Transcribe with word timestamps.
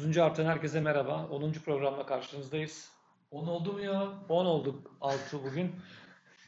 30. 0.00 0.16
haftadan 0.16 0.48
herkese 0.48 0.80
merhaba. 0.80 1.26
10. 1.30 1.52
programla 1.52 2.06
karşınızdayız. 2.06 2.92
10 3.30 3.46
oldu 3.46 3.72
mu 3.72 3.80
ya? 3.80 4.12
10 4.28 4.46
olduk 4.46 4.96
6 5.00 5.44
bugün. 5.44 5.76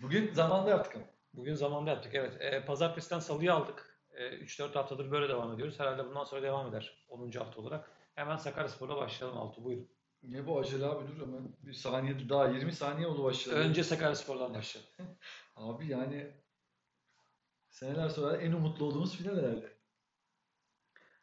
Bugün 0.02 0.32
zamanda 0.32 0.70
yaptık 0.70 0.96
ama. 0.96 1.04
Bugün 1.34 1.54
zamanda 1.54 1.90
yaptık 1.90 2.14
evet. 2.14 2.36
Ee, 2.40 2.64
pazartesiden 2.64 3.18
salıya 3.18 3.54
aldık. 3.54 3.98
Ee, 4.10 4.24
3-4 4.28 4.74
haftadır 4.74 5.10
böyle 5.10 5.28
devam 5.28 5.54
ediyoruz. 5.54 5.80
Herhalde 5.80 6.06
bundan 6.06 6.24
sonra 6.24 6.42
devam 6.42 6.68
eder 6.68 7.06
10. 7.08 7.30
hafta 7.30 7.60
olarak. 7.60 7.90
Hemen 8.14 8.36
Sakaryaspor'la 8.36 8.96
başlayalım 8.96 9.38
Altı 9.38 9.64
buyurun. 9.64 9.88
Ne 10.22 10.46
bu 10.46 10.58
acele 10.58 10.86
abi 10.86 11.08
dur 11.08 11.26
hemen. 11.26 11.56
Bir 11.62 11.72
saniye 11.72 12.28
daha 12.28 12.48
20 12.48 12.72
saniye 12.72 13.06
oldu 13.06 13.24
başladı. 13.24 13.56
Önce 13.56 13.84
Sakaryaspor'dan 13.84 14.54
başlayalım. 14.54 14.90
Abi 15.56 15.86
yani 15.86 16.30
seneler 17.70 18.08
sonra 18.08 18.36
en 18.36 18.52
umutlu 18.52 18.84
olduğumuz 18.84 19.16
final 19.16 19.36
herhalde. 19.38 19.72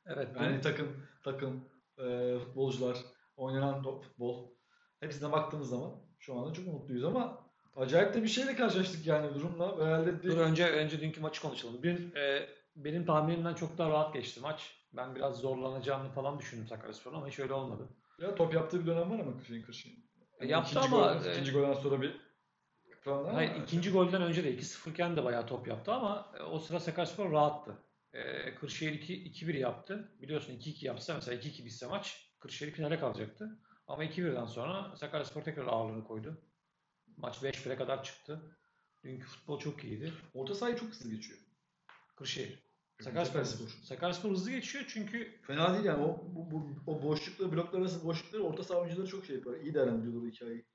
Evet. 0.05 0.29
Yani 0.41 0.57
bu- 0.57 0.61
takım, 0.61 1.07
takım, 1.23 1.68
e, 1.99 2.39
futbolcular, 2.39 2.97
oynanan 3.37 3.83
top, 3.83 4.03
futbol. 4.03 4.51
Hepsine 4.99 5.31
baktığımız 5.31 5.69
zaman 5.69 5.91
şu 6.19 6.39
anda 6.39 6.53
çok 6.53 6.67
umutluyuz 6.67 7.03
ama 7.03 7.49
acayip 7.75 8.13
de 8.13 8.23
bir 8.23 8.27
şeyle 8.27 8.55
karşılaştık 8.55 9.07
yani 9.07 9.35
durumla. 9.35 9.85
Herhalde 9.85 10.23
Dur 10.23 10.37
önce 10.37 10.67
önce 10.67 11.01
dünkü 11.01 11.21
maçı 11.21 11.41
konuşalım. 11.41 11.83
Dün 11.83 12.15
e, 12.15 12.49
benim 12.75 13.05
tahminimden 13.05 13.53
çok 13.53 13.77
daha 13.77 13.89
rahat 13.89 14.13
geçti 14.13 14.39
maç. 14.39 14.75
Ben 14.93 15.15
biraz 15.15 15.37
zorlanacağını 15.39 16.09
falan 16.09 16.39
düşündüm 16.39 16.67
Sakaryaspor'un 16.67 17.15
ama 17.15 17.27
hiç 17.27 17.39
öyle 17.39 17.53
olmadı. 17.53 17.89
ya 18.19 18.35
top 18.35 18.53
yaptığı 18.53 18.81
bir 18.81 18.87
dönem 18.87 19.11
var 19.11 19.19
ama 19.19 19.37
Kırşehir'in 19.37 19.63
Kırşehir'in. 19.63 20.09
E, 20.39 20.47
yaptı 20.47 20.71
ikinci 20.71 20.95
ama, 20.95 21.13
Gol, 21.13 21.25
e, 21.25 21.31
ikinci 21.31 21.51
golden 21.51 21.73
sonra 21.73 22.01
bir 22.01 22.29
Hayır 23.05 23.55
ikinci 23.63 23.91
golden 23.91 24.21
önce 24.21 24.43
de 24.43 24.55
2-0 24.55 24.89
iken 24.89 25.17
de 25.17 25.23
bayağı 25.23 25.45
top 25.45 25.67
yaptı 25.67 25.93
ama 25.93 26.31
e, 26.39 26.43
o 26.43 26.59
sıra 26.59 26.79
Sakaryaspor 26.79 27.31
rahattı. 27.31 27.77
E, 28.13 28.55
Kırşehir 28.55 28.93
2 28.93 29.13
2-1 29.13 29.57
yaptı. 29.57 30.17
Biliyorsun 30.21 30.53
2-2 30.53 30.85
yapsa 30.85 31.15
mesela 31.15 31.41
2-2 31.41 31.65
bitse 31.65 31.87
maç 31.87 32.33
Kırşehir 32.39 32.71
finale 32.71 32.99
kalacaktı. 32.99 33.59
Ama 33.87 34.05
2-1'den 34.05 34.45
sonra 34.45 34.95
Sakaryaspor 34.95 35.41
tekrar 35.41 35.67
ağırlığını 35.67 36.03
koydu. 36.03 36.41
Maç 37.17 37.37
5-1'e 37.37 37.75
kadar 37.75 38.03
çıktı. 38.03 38.57
Dünkü 39.03 39.27
futbol 39.27 39.59
çok 39.59 39.83
iyiydi. 39.83 40.13
orta 40.33 40.55
sahayı 40.55 40.77
çok 40.77 40.89
hızlı 40.89 41.11
geçiyor. 41.11 41.39
Kırşehir. 42.15 42.69
Sakaryaspor. 43.01 43.43
Sakaryaspor. 43.43 43.85
Sakaryaspor 43.85 44.31
hızlı 44.31 44.51
geçiyor 44.51 44.85
çünkü 44.87 45.41
Fena 45.47 45.73
değil 45.73 45.85
yani 45.85 46.03
o, 46.03 46.27
bu, 46.35 46.51
bu, 46.51 46.83
o 46.87 47.03
boşlukları, 47.03 47.51
bloklar 47.51 47.79
arası 47.79 48.03
boşlukları 48.03 48.43
orta 48.43 48.63
saha 48.63 48.79
oyuncuları 48.79 49.07
çok 49.07 49.25
şey 49.25 49.35
yapar. 49.35 49.53
İyi 49.59 49.73
değerlendiriyorlar 49.73 50.31
hikayeyi. 50.31 50.65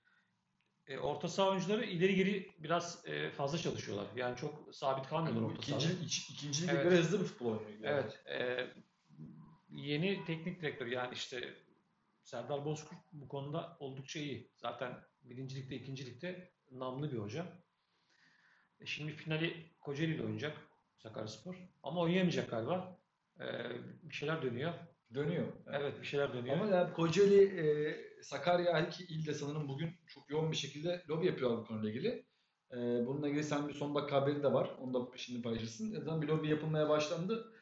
E, 0.89 0.99
orta 0.99 1.29
saha 1.29 1.51
oyuncuları 1.51 1.85
ileri 1.85 2.15
geri 2.15 2.51
biraz 2.59 3.03
e, 3.07 3.31
fazla 3.31 3.59
çalışıyorlar. 3.59 4.07
Yani 4.17 4.37
çok 4.37 4.75
sabit 4.75 5.09
kalmıyorlar 5.09 5.43
orta 5.43 5.63
sahada. 5.63 5.85
İkinci, 5.85 6.05
iç, 6.05 6.31
ikinci 6.31 6.63
lige 6.63 6.73
Evet. 6.73 6.85
göre 6.85 6.97
hızlı 6.97 7.21
bir 7.21 7.25
futbol 7.25 7.47
oynuyor. 7.47 7.67
yani. 7.83 8.05
Evet. 8.27 8.27
e, 8.27 8.67
yeni 9.71 10.25
teknik 10.25 10.63
direktör 10.63 10.87
yani 10.87 11.15
işte 11.15 11.55
Serdar 12.23 12.65
Bozkurt 12.65 12.99
bu 13.13 13.29
konuda 13.29 13.77
oldukça 13.81 14.19
iyi. 14.21 14.51
Zaten 14.57 15.01
birincilikte, 15.23 15.77
ikincilikte 15.77 16.53
namlı 16.71 17.13
bir 17.13 17.19
hoca. 17.19 17.47
E, 18.81 18.87
şimdi 18.87 19.13
finali 19.13 19.71
Kocaeli 19.81 20.15
ile 20.15 20.23
oynayacak 20.23 20.57
Sakaryaspor. 20.99 21.57
Ama 21.83 22.01
oynayamayacak 22.01 22.51
galiba. 22.51 22.99
E, 23.41 23.45
bir 24.03 24.15
şeyler 24.15 24.43
dönüyor. 24.43 24.73
Dönüyor. 25.15 25.47
Evet 25.73 26.01
bir 26.01 26.07
şeyler 26.07 26.33
dönüyor. 26.33 26.57
Ama 26.57 26.77
ya 26.77 26.93
Kocaeli, 26.93 27.61
e, 27.61 27.65
Sakarya 28.25 28.75
her 28.75 28.83
iki 28.83 29.05
il 29.05 29.27
de 29.27 29.35
sanırım 29.35 29.69
bugün 29.69 29.91
çok 30.07 30.31
yoğun 30.31 30.53
bir 30.53 30.57
şekilde 30.57 31.05
lobi 31.09 31.27
yapıyorlar 31.27 31.59
bu 31.59 31.65
konuyla 31.67 31.91
ilgili. 31.91 32.09
E, 32.73 32.77
bununla 33.07 33.29
ilgili 33.29 33.45
sen 33.45 33.69
bir 33.69 33.75
son 33.75 33.95
dakika 33.95 34.17
haberi 34.17 34.43
de 34.43 34.53
var. 34.53 34.71
Onu 34.81 34.95
da 34.95 35.17
şimdi 35.17 35.43
paylaşırsın. 35.43 35.91
Zaten 35.91 36.23
bir 36.23 36.29
lobi 36.29 36.49
yapılmaya 36.49 36.89
başlandı. 36.89 37.53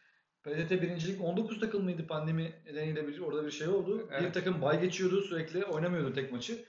PTT 0.42 0.70
birincilik 0.70 1.20
19 1.20 1.60
takım 1.60 1.84
mıydı 1.84 2.06
pandemi 2.06 2.52
nedeniyle 2.66 3.08
bir 3.08 3.18
orada 3.18 3.46
bir 3.46 3.50
şey 3.50 3.68
oldu. 3.68 4.08
Bir 4.10 4.14
Evet. 4.14 4.34
takım 4.34 4.62
bay 4.62 4.80
geçiyordu 4.80 5.22
sürekli 5.22 5.64
oynamıyordu 5.64 6.12
tek 6.12 6.32
maçı. 6.32 6.64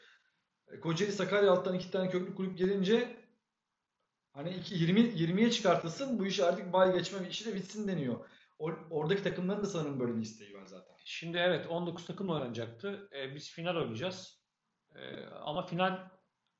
E, 0.72 0.80
Kocaeli 0.80 1.12
Sakarya 1.12 1.52
alttan 1.52 1.76
iki 1.76 1.92
tane 1.92 2.10
köklü 2.10 2.36
kulüp 2.36 2.58
gelince 2.58 3.18
hani 4.32 4.50
iki, 4.50 4.76
20 4.76 5.00
20'ye 5.00 5.52
çıkartılsın 5.52 6.20
bu 6.20 6.26
iş 6.26 6.40
artık 6.40 6.74
bay 6.74 6.94
geçme 6.94 7.20
işi 7.30 7.46
de 7.46 7.56
bitsin 7.56 7.88
deniyor. 7.88 8.26
Oradaki 8.90 9.24
takımların 9.24 9.64
da 9.64 9.68
sanırım 9.68 10.00
böyle 10.00 10.16
bir 10.16 10.22
isteği 10.22 10.54
var 10.54 10.66
zaten. 10.66 10.96
Şimdi 11.06 11.38
evet 11.38 11.68
19 11.70 12.06
takım 12.06 12.30
oynanacaktı. 12.30 13.10
E, 13.16 13.36
biz 13.36 13.50
final 13.50 13.76
oynayacağız. 13.76 14.44
E, 14.96 15.26
ama 15.26 15.66
final 15.66 16.10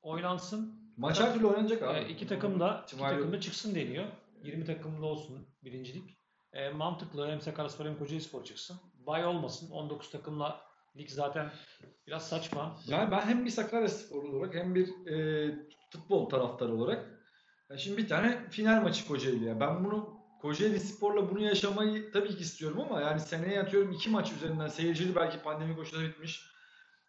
oynansın. 0.02 0.92
Maç 0.96 1.20
her 1.20 1.34
türlü 1.34 1.46
oynanacak 1.46 1.82
abi. 1.82 1.98
E, 1.98 2.08
iki 2.08 2.26
takım 2.26 2.60
da 2.60 2.84
iki 2.86 2.98
takım 2.98 3.32
da 3.32 3.40
çıksın 3.40 3.74
deniyor. 3.74 4.04
20 4.42 4.64
takımlı 4.64 5.06
olsun 5.06 5.48
birincilik. 5.64 6.18
E, 6.52 6.68
mantıklı 6.70 7.28
hem 7.28 7.40
Sakaryaspor 7.40 7.84
hem 7.84 7.98
Kocaelispor 7.98 8.44
çıksın. 8.44 8.76
Bay 8.94 9.26
olmasın. 9.26 9.70
19 9.70 10.10
takımla 10.10 10.60
lig 10.96 11.08
zaten 11.10 11.50
biraz 12.06 12.28
saçma. 12.28 12.76
Yani 12.86 13.10
ben 13.10 13.20
hem 13.20 13.44
bir 13.44 13.50
Sakarya 13.50 13.88
sporlu 13.88 14.36
olarak 14.36 14.54
hem 14.54 14.74
bir 14.74 15.06
e, 15.06 15.54
futbol 15.90 16.28
taraftarı 16.28 16.74
olarak 16.74 17.14
ya 17.70 17.78
şimdi 17.78 17.96
bir 17.96 18.08
tane 18.08 18.50
final 18.50 18.82
maçı 18.82 19.08
Kocaeli'ye. 19.08 19.60
Ben 19.60 19.84
bunu 19.84 20.13
Kocaeli 20.44 20.80
Spor'la 20.80 21.30
bunu 21.30 21.40
yaşamayı 21.40 22.12
tabii 22.12 22.36
ki 22.36 22.42
istiyorum 22.42 22.80
ama 22.80 23.00
yani 23.00 23.20
seneye 23.20 23.60
atıyorum 23.60 23.92
iki 23.92 24.10
maç 24.10 24.32
üzerinden 24.32 24.68
seyircili 24.68 25.16
belki 25.16 25.42
pandemi 25.42 25.76
koşulları 25.76 26.08
bitmiş. 26.08 26.46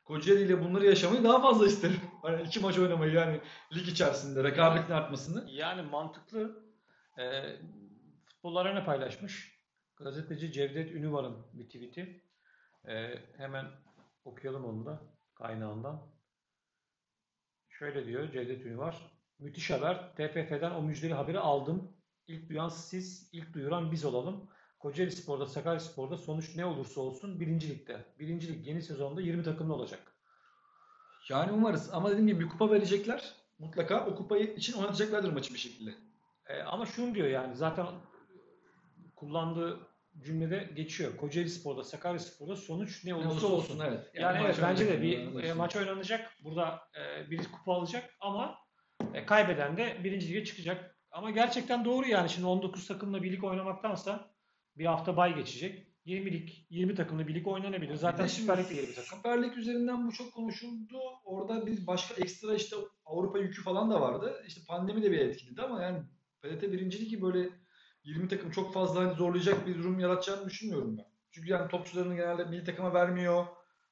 Kocaeli 0.05 0.41
ile 0.43 0.63
bunları 0.63 0.85
yaşamayı 0.85 1.23
daha 1.23 1.41
fazla 1.41 1.67
isterim. 1.67 2.01
Hani 2.21 2.41
iki 2.43 2.59
maç 2.59 2.79
oynamayı 2.79 3.13
yani 3.13 3.41
lig 3.75 3.87
içerisinde 3.87 4.43
rekabetin 4.43 4.93
artmasını. 4.93 5.49
Yani 5.51 5.81
mantıklı. 5.81 6.63
E, 7.17 7.55
Futbol 8.25 8.55
Arena 8.55 8.85
paylaşmış. 8.85 9.61
Gazeteci 9.97 10.51
Cevdet 10.51 10.91
Ünüvar'ın 10.91 11.37
bir 11.53 11.65
tweet'i. 11.65 12.23
E, 12.87 13.19
hemen 13.37 13.65
okuyalım 14.25 14.65
onu 14.65 14.85
da 14.85 15.01
kaynağından. 15.33 16.01
Şöyle 17.69 18.05
diyor 18.05 18.31
Cevdet 18.31 18.65
Ünüvar. 18.65 18.95
Müthiş 19.39 19.71
haber. 19.71 20.15
TFF'den 20.15 20.71
o 20.71 20.81
müjdeli 20.81 21.13
haberi 21.13 21.39
aldım. 21.39 21.94
İlk 22.27 22.49
duyan 22.49 22.69
siz, 22.69 23.29
ilk 23.31 23.53
duyuran 23.53 23.91
biz 23.91 24.05
olalım. 24.05 24.49
Kocaeli 24.79 25.11
Spor'da, 25.11 25.45
Sakarya 25.45 25.79
Spor'da 25.79 26.17
sonuç 26.17 26.55
ne 26.55 26.65
olursa 26.65 27.01
olsun 27.01 27.39
birincilikte. 27.39 28.05
Birincilik 28.19 28.67
yeni 28.67 28.81
sezonda 28.81 29.21
20 29.21 29.43
takımlı 29.43 29.73
olacak. 29.73 29.99
Yani 31.29 31.51
umarız 31.51 31.89
ama 31.93 32.09
dediğim 32.09 32.27
gibi 32.27 32.39
bir 32.39 32.49
kupa 32.49 32.71
verecekler. 32.71 33.33
Mutlaka 33.59 34.05
o 34.05 34.15
kupayı 34.15 34.53
için 34.55 34.73
oynatacaklardır 34.73 35.33
maçı 35.33 35.53
bir 35.53 35.59
şekilde. 35.59 35.93
E, 36.47 36.61
ama 36.61 36.85
şunu 36.85 37.15
diyor 37.15 37.27
yani 37.27 37.55
zaten 37.55 37.85
kullandığı 39.15 39.79
cümlede 40.21 40.69
geçiyor. 40.75 41.17
Kocaeli 41.17 41.49
Spor'da, 41.49 41.83
Sakarya 41.83 42.19
Spor'da 42.19 42.55
sonuç 42.55 43.05
ne 43.05 43.11
Ne 43.11 43.15
olursa 43.15 43.47
olsun. 43.47 43.79
evet. 43.79 44.11
Yani, 44.13 44.39
maç 44.39 44.45
evet 44.45 44.59
bence 44.61 44.87
de 44.87 45.01
bir 45.01 45.17
e, 45.43 45.47
yani. 45.47 45.57
maç 45.57 45.75
oynanacak. 45.75 46.31
Burada 46.43 46.81
e, 46.99 47.31
biri 47.31 47.51
kupa 47.51 47.73
alacak 47.73 48.13
ama 48.19 48.57
e, 49.13 49.25
kaybeden 49.25 49.77
de 49.77 49.97
birinci 50.03 50.27
lige 50.27 50.45
çıkacak. 50.45 50.94
Ama 51.15 51.31
gerçekten 51.31 51.85
doğru 51.85 52.07
yani. 52.07 52.29
Şimdi 52.29 52.47
19 52.47 52.87
takımla 52.87 53.23
birlik 53.23 53.43
oynamaktansa 53.43 54.31
bir 54.77 54.85
hafta 54.85 55.17
bay 55.17 55.35
geçecek. 55.35 55.87
20 56.05 56.31
lig, 56.31 56.49
20 56.69 56.95
takımlı 56.95 57.27
birlik 57.27 57.47
oynanabilir. 57.47 57.95
Zaten 57.95 58.27
Süper 58.27 58.57
Lig'de 58.57 58.73
20 58.73 58.93
takım. 58.93 59.17
Süper 59.17 59.43
Lig 59.43 59.57
üzerinden 59.57 60.07
bu 60.07 60.11
çok 60.11 60.33
konuşuldu. 60.33 60.97
Orada 61.25 61.67
bir 61.67 61.87
başka 61.87 62.21
ekstra 62.21 62.55
işte 62.55 62.75
Avrupa 63.05 63.39
yükü 63.39 63.63
falan 63.63 63.91
da 63.91 64.01
vardı. 64.01 64.43
İşte 64.47 64.61
pandemi 64.67 65.03
de 65.03 65.11
bir 65.11 65.19
etkiledi 65.19 65.61
ama 65.61 65.83
yani 65.83 65.99
PTT 66.41 66.63
birincilik 66.63 67.09
ki 67.09 67.21
böyle 67.21 67.49
20 68.03 68.27
takım 68.27 68.51
çok 68.51 68.73
fazla 68.73 69.01
hani 69.01 69.13
zorlayacak 69.15 69.67
bir 69.67 69.77
durum 69.77 69.99
yaratacağını 69.99 70.45
düşünmüyorum 70.45 70.97
ben. 70.97 71.05
Çünkü 71.31 71.49
yani 71.49 71.69
topçularını 71.69 72.15
genelde 72.15 72.43
milli 72.45 72.63
takıma 72.63 72.93
vermiyor. 72.93 73.45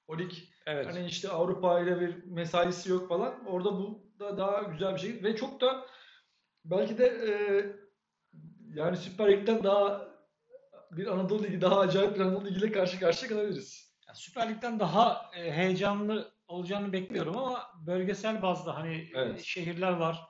O 0.07 0.17
lig 0.17 0.31
Evet. 0.65 0.87
hani 0.87 1.05
işte 1.05 1.29
Avrupa 1.29 1.79
ile 1.79 2.01
bir 2.01 2.23
mesaisi 2.23 2.89
yok 2.89 3.09
falan. 3.09 3.45
Orada 3.45 3.71
bu 3.71 4.11
da 4.19 4.37
daha 4.37 4.61
güzel 4.61 4.93
bir 4.95 4.99
şey 4.99 5.23
ve 5.23 5.35
çok 5.35 5.61
da 5.61 5.85
belki 6.65 6.97
de 6.97 7.05
e, 7.05 7.31
yani 8.73 8.97
Süper 8.97 9.31
Lig'den 9.31 9.63
daha 9.63 10.07
bir 10.91 11.07
Anadolu 11.07 11.43
Ligi 11.43 11.61
daha 11.61 11.79
acayip 11.79 12.15
bir 12.15 12.19
Anadolu 12.21 12.45
Ligi 12.45 12.59
ile 12.59 12.71
karşı 12.71 12.99
karşıya 12.99 13.29
kalabiliriz. 13.29 13.93
Ya 14.07 14.13
Süper 14.15 14.49
Lig'den 14.49 14.79
daha 14.79 15.31
e, 15.37 15.51
heyecanlı 15.51 16.31
olacağını 16.47 16.93
bekliyorum 16.93 17.37
ama 17.37 17.63
bölgesel 17.87 18.41
bazda 18.41 18.75
hani 18.75 18.95
e, 18.95 19.09
Evet. 19.15 19.41
şehirler 19.43 19.91
var. 19.91 20.21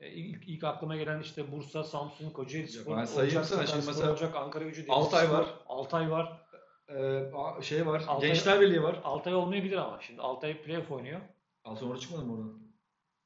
E, 0.00 0.10
ilk, 0.10 0.48
ilk 0.48 0.64
aklıma 0.64 0.96
gelen 0.96 1.20
işte 1.20 1.52
Bursa, 1.52 1.84
Samsun, 1.84 2.30
Kocaeli 2.30 2.68
Spor, 2.68 2.96
ben 2.96 3.04
sayayım 3.04 3.44
sana. 3.44 3.66
Şimdi 3.66 3.86
mesela 3.86 4.12
Ocak, 4.12 4.36
Ankara 4.36 4.64
Gücü, 4.64 4.86
Altay 4.88 5.20
Denizlispor, 5.22 5.44
var. 5.44 5.54
Altay 5.66 6.10
var. 6.10 6.42
Ee, 6.88 7.62
şey 7.62 7.86
var. 7.86 8.00
Altay- 8.00 8.26
Gençler 8.26 8.60
Birliği 8.60 8.82
var. 8.82 9.00
Altay 9.04 9.34
olmayabilir 9.34 9.76
ama 9.76 9.98
şimdi 10.00 10.20
Altay 10.20 10.62
playoff 10.62 10.90
oynuyor. 10.90 11.20
Altınordu 11.64 12.00
çıkmadı 12.00 12.24
mı 12.24 12.32
oradan? 12.32 12.58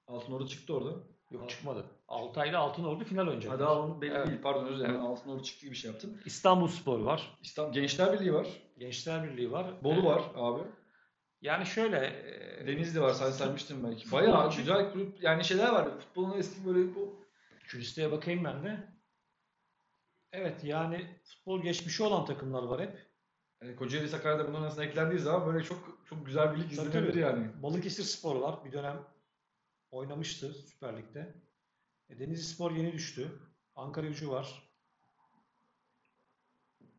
Altınordu 0.07 0.49
çıktı 0.49 0.75
orada. 0.75 0.91
Yok 1.31 1.51
çıkmadı. 1.51 1.85
Altay'la 2.09 2.59
Altınordu 2.59 3.05
final 3.05 3.23
oynayacak. 3.27 3.53
Ha 3.53 3.59
daha 3.59 3.81
onun 3.81 4.01
belli 4.01 4.15
Evet. 4.15 4.27
değil. 4.29 4.43
Pardon 4.43 4.65
özür 4.67 4.79
dilerim. 4.79 4.95
Evet. 4.95 5.05
Altınordu 5.05 5.43
çıktı 5.43 5.67
gibi 5.67 5.75
şey 5.75 5.91
yaptım. 5.91 6.19
İstanbul 6.25 6.69
Spor 6.69 7.01
var. 7.01 7.39
İstanbul 7.43 7.73
Gençler 7.73 8.13
Birliği 8.13 8.35
var. 8.35 8.47
Gençler 8.79 9.25
Birliği 9.25 9.53
var. 9.53 9.85
Bolu 9.85 10.01
E, 10.01 10.05
var 10.05 10.23
abi. 10.35 10.63
Yani 11.41 11.67
şöyle 11.67 11.97
e, 12.07 12.67
Denizli 12.67 13.01
var. 13.01 13.13
Sen 13.13 13.31
saymıştın 13.31 13.85
belki. 13.85 14.13
Bayağı 14.13 14.37
Futbolcu- 14.51 14.57
güzel 14.57 14.93
kulüp. 14.93 15.23
Yani 15.23 15.45
şeyler 15.45 15.73
var. 15.73 15.99
Futbolun 16.01 16.39
eski 16.39 16.67
böyle 16.67 16.95
bu 16.95 17.25
şu 17.65 17.79
listeye 17.79 18.13
bakayım 18.13 18.45
ben 18.45 18.65
de. 18.65 18.89
Evet 20.33 20.65
yani 20.65 21.07
futbol 21.25 21.63
geçmişi 21.63 22.03
olan 22.03 22.25
takımlar 22.25 22.63
var 22.63 22.81
hep. 22.81 23.13
Yani 23.63 23.77
Kocaeli 23.77 24.09
Sakarya'da 24.09 24.49
bunların 24.49 24.63
arasına 24.63 24.85
eklendiği 24.85 25.21
zaman 25.21 25.47
böyle 25.55 25.65
çok 25.65 25.99
çok 26.09 26.27
güzel 26.27 26.55
bir 26.55 26.61
lig 26.63 26.73
izlenebilir 26.73 27.15
yani. 27.15 27.63
Balıkesir 27.63 28.03
Spor 28.03 28.37
var. 28.37 28.65
Bir 28.65 28.73
dönem 28.73 29.01
oynamıştı 29.91 30.55
Süper 30.55 30.97
Lig'de. 30.99 31.35
E, 32.13 32.19
Denizli 32.19 32.45
Spor 32.55 32.71
yeni 32.71 32.93
düştü. 32.93 33.41
Ankara 33.75 34.07
Gücü 34.07 34.31
var. 34.31 34.73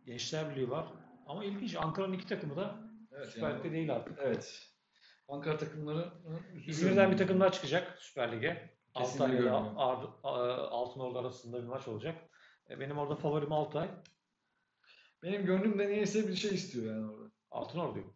Gençler 0.06 0.50
Birliği 0.50 0.70
var. 0.70 0.88
Ama 1.28 1.46
ilginç 1.46 1.76
Ankara'nın 1.76 2.14
iki 2.14 2.28
takımı 2.28 2.56
da 2.56 2.76
Evet, 3.12 3.30
Süper 3.30 3.50
yani- 3.50 3.60
Lig'de 3.60 3.72
değil 3.72 3.94
artık. 3.96 4.20
Evet. 4.22 4.70
Ankara 5.28 5.58
takımları 5.58 6.14
İzmir'den 6.68 7.12
bir 7.12 7.18
takım 7.18 7.40
daha 7.40 7.52
çıkacak 7.52 7.98
Süper 8.00 8.32
Lig'e. 8.32 8.74
Altay 8.96 9.36
ile. 9.36 9.50
Altınordu 9.52 11.20
arasında 11.20 11.62
bir 11.64 11.68
maç 11.68 11.88
olacak. 11.88 12.30
E, 12.70 12.80
Benim 12.80 12.98
orada 12.98 13.16
favorim 13.16 13.52
Altay. 13.52 13.90
Benim 15.24 15.46
gönlümde 15.46 15.88
niyeyse 15.88 16.28
bir 16.28 16.36
şey 16.36 16.56
istiyor 16.56 16.96
yani 16.96 17.12
orada. 17.12 17.32
Altınordu'yum. 17.52 18.14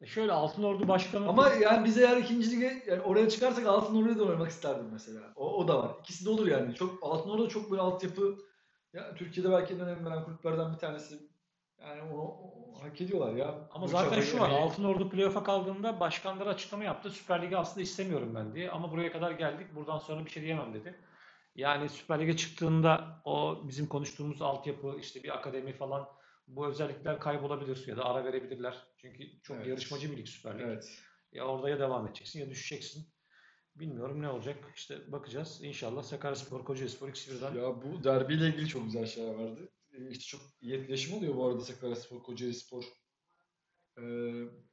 E 0.00 0.06
şöyle 0.06 0.32
Altınordu 0.32 0.88
başkanı 0.88 1.28
Ama 1.28 1.48
yani 1.48 1.84
biz 1.84 1.98
eğer 1.98 2.16
ikinci 2.16 2.50
lige 2.50 2.82
yani 2.86 3.02
oraya 3.02 3.28
çıkarsak 3.28 3.66
Altın 3.66 4.02
Ordu'ya 4.02 4.18
da 4.18 4.24
oynamak 4.24 4.50
isterdim 4.50 4.86
mesela. 4.92 5.20
O, 5.36 5.56
o 5.56 5.68
da 5.68 5.78
var. 5.78 5.90
İkisi 6.00 6.24
de 6.24 6.30
olur 6.30 6.46
yani. 6.46 6.74
Çok 6.74 6.98
Altın 7.02 7.30
Ordu 7.30 7.48
çok 7.48 7.70
böyle 7.70 7.82
altyapı 7.82 8.38
ya 8.92 9.14
Türkiye'de 9.14 9.50
belki 9.52 9.74
en 9.74 9.80
önemli 9.80 10.04
veren 10.04 10.24
kulüplerden 10.24 10.72
bir 10.72 10.78
tanesi. 10.78 11.18
Yani 11.82 12.02
onu, 12.02 12.22
o- 12.22 12.82
hak 12.82 13.00
ediyorlar 13.00 13.34
ya. 13.34 13.54
Ama 13.72 13.84
Bu 13.86 13.88
zaten 13.88 14.20
şu 14.20 14.40
var. 14.40 14.50
Altınordu 14.50 15.08
playoff'a 15.10 15.42
kaldığında 15.42 16.00
başkanları 16.00 16.48
açıklama 16.48 16.84
yaptı. 16.84 17.10
Süper 17.10 17.42
Lig'i 17.42 17.56
aslında 17.56 17.80
istemiyorum 17.82 18.32
ben 18.34 18.54
diye. 18.54 18.70
Ama 18.70 18.92
buraya 18.92 19.12
kadar 19.12 19.30
geldik. 19.30 19.66
Buradan 19.76 19.98
sonra 19.98 20.24
bir 20.24 20.30
şey 20.30 20.42
diyemem 20.42 20.74
dedi. 20.74 20.94
Yani 21.56 21.88
Süper 21.88 22.20
Lig'e 22.20 22.36
çıktığında 22.36 23.04
o 23.24 23.58
bizim 23.68 23.86
konuştuğumuz 23.86 24.42
altyapı 24.42 24.96
işte 25.00 25.22
bir 25.22 25.34
akademi 25.34 25.72
falan 25.72 26.08
bu 26.48 26.66
özellikler 26.66 27.20
kaybolabilir 27.20 27.86
ya 27.86 27.96
da 27.96 28.04
ara 28.04 28.24
verebilirler. 28.24 28.86
Çünkü 28.96 29.40
çok 29.42 29.56
Evet. 29.56 29.66
yarışmacı 29.66 30.12
bir 30.12 30.16
lig 30.16 30.26
Süper 30.26 30.58
Lig. 30.58 30.64
Evet. 30.64 30.98
Ya 31.32 31.44
orada 31.46 31.70
ya 31.70 31.78
devam 31.78 32.06
edeceksin 32.06 32.40
ya 32.40 32.50
düşeceksin. 32.50 33.12
Bilmiyorum 33.76 34.22
ne 34.22 34.28
olacak. 34.28 34.56
İşte 34.76 35.12
bakacağız. 35.12 35.60
İnşallah 35.62 36.02
Sakaryaspor, 36.02 36.64
Kocaelispor 36.64 37.08
ikisi 37.08 37.30
birden. 37.34 37.54
Ya 37.54 37.82
bu 37.82 38.04
derbiyle 38.04 38.48
ilgili 38.48 38.68
çok 38.68 38.84
güzel 38.84 39.06
şeyler 39.06 39.34
vardı. 39.34 39.68
Ee, 39.92 40.10
İşte 40.10 40.24
çok 40.24 40.40
iyi 40.60 40.74
etkileşim 40.74 41.16
oluyor 41.18 41.36
bu 41.36 41.46
arada 41.46 41.60
Sakaryaspor, 41.60 42.22
Kocaelispor 42.22 42.84
e, 43.98 44.02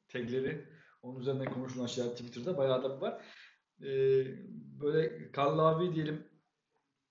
tagleri. 0.08 0.70
Onun 1.02 1.20
üzerinden 1.20 1.54
konuşulan 1.54 1.86
şeyler 1.88 2.12
Twitter'da 2.12 2.58
bayağı 2.58 2.84
da 2.84 3.02
var. 3.02 3.26
E, 3.82 3.90
böyle 4.82 5.32
kallavi 5.32 5.96
diyelim 5.96 6.28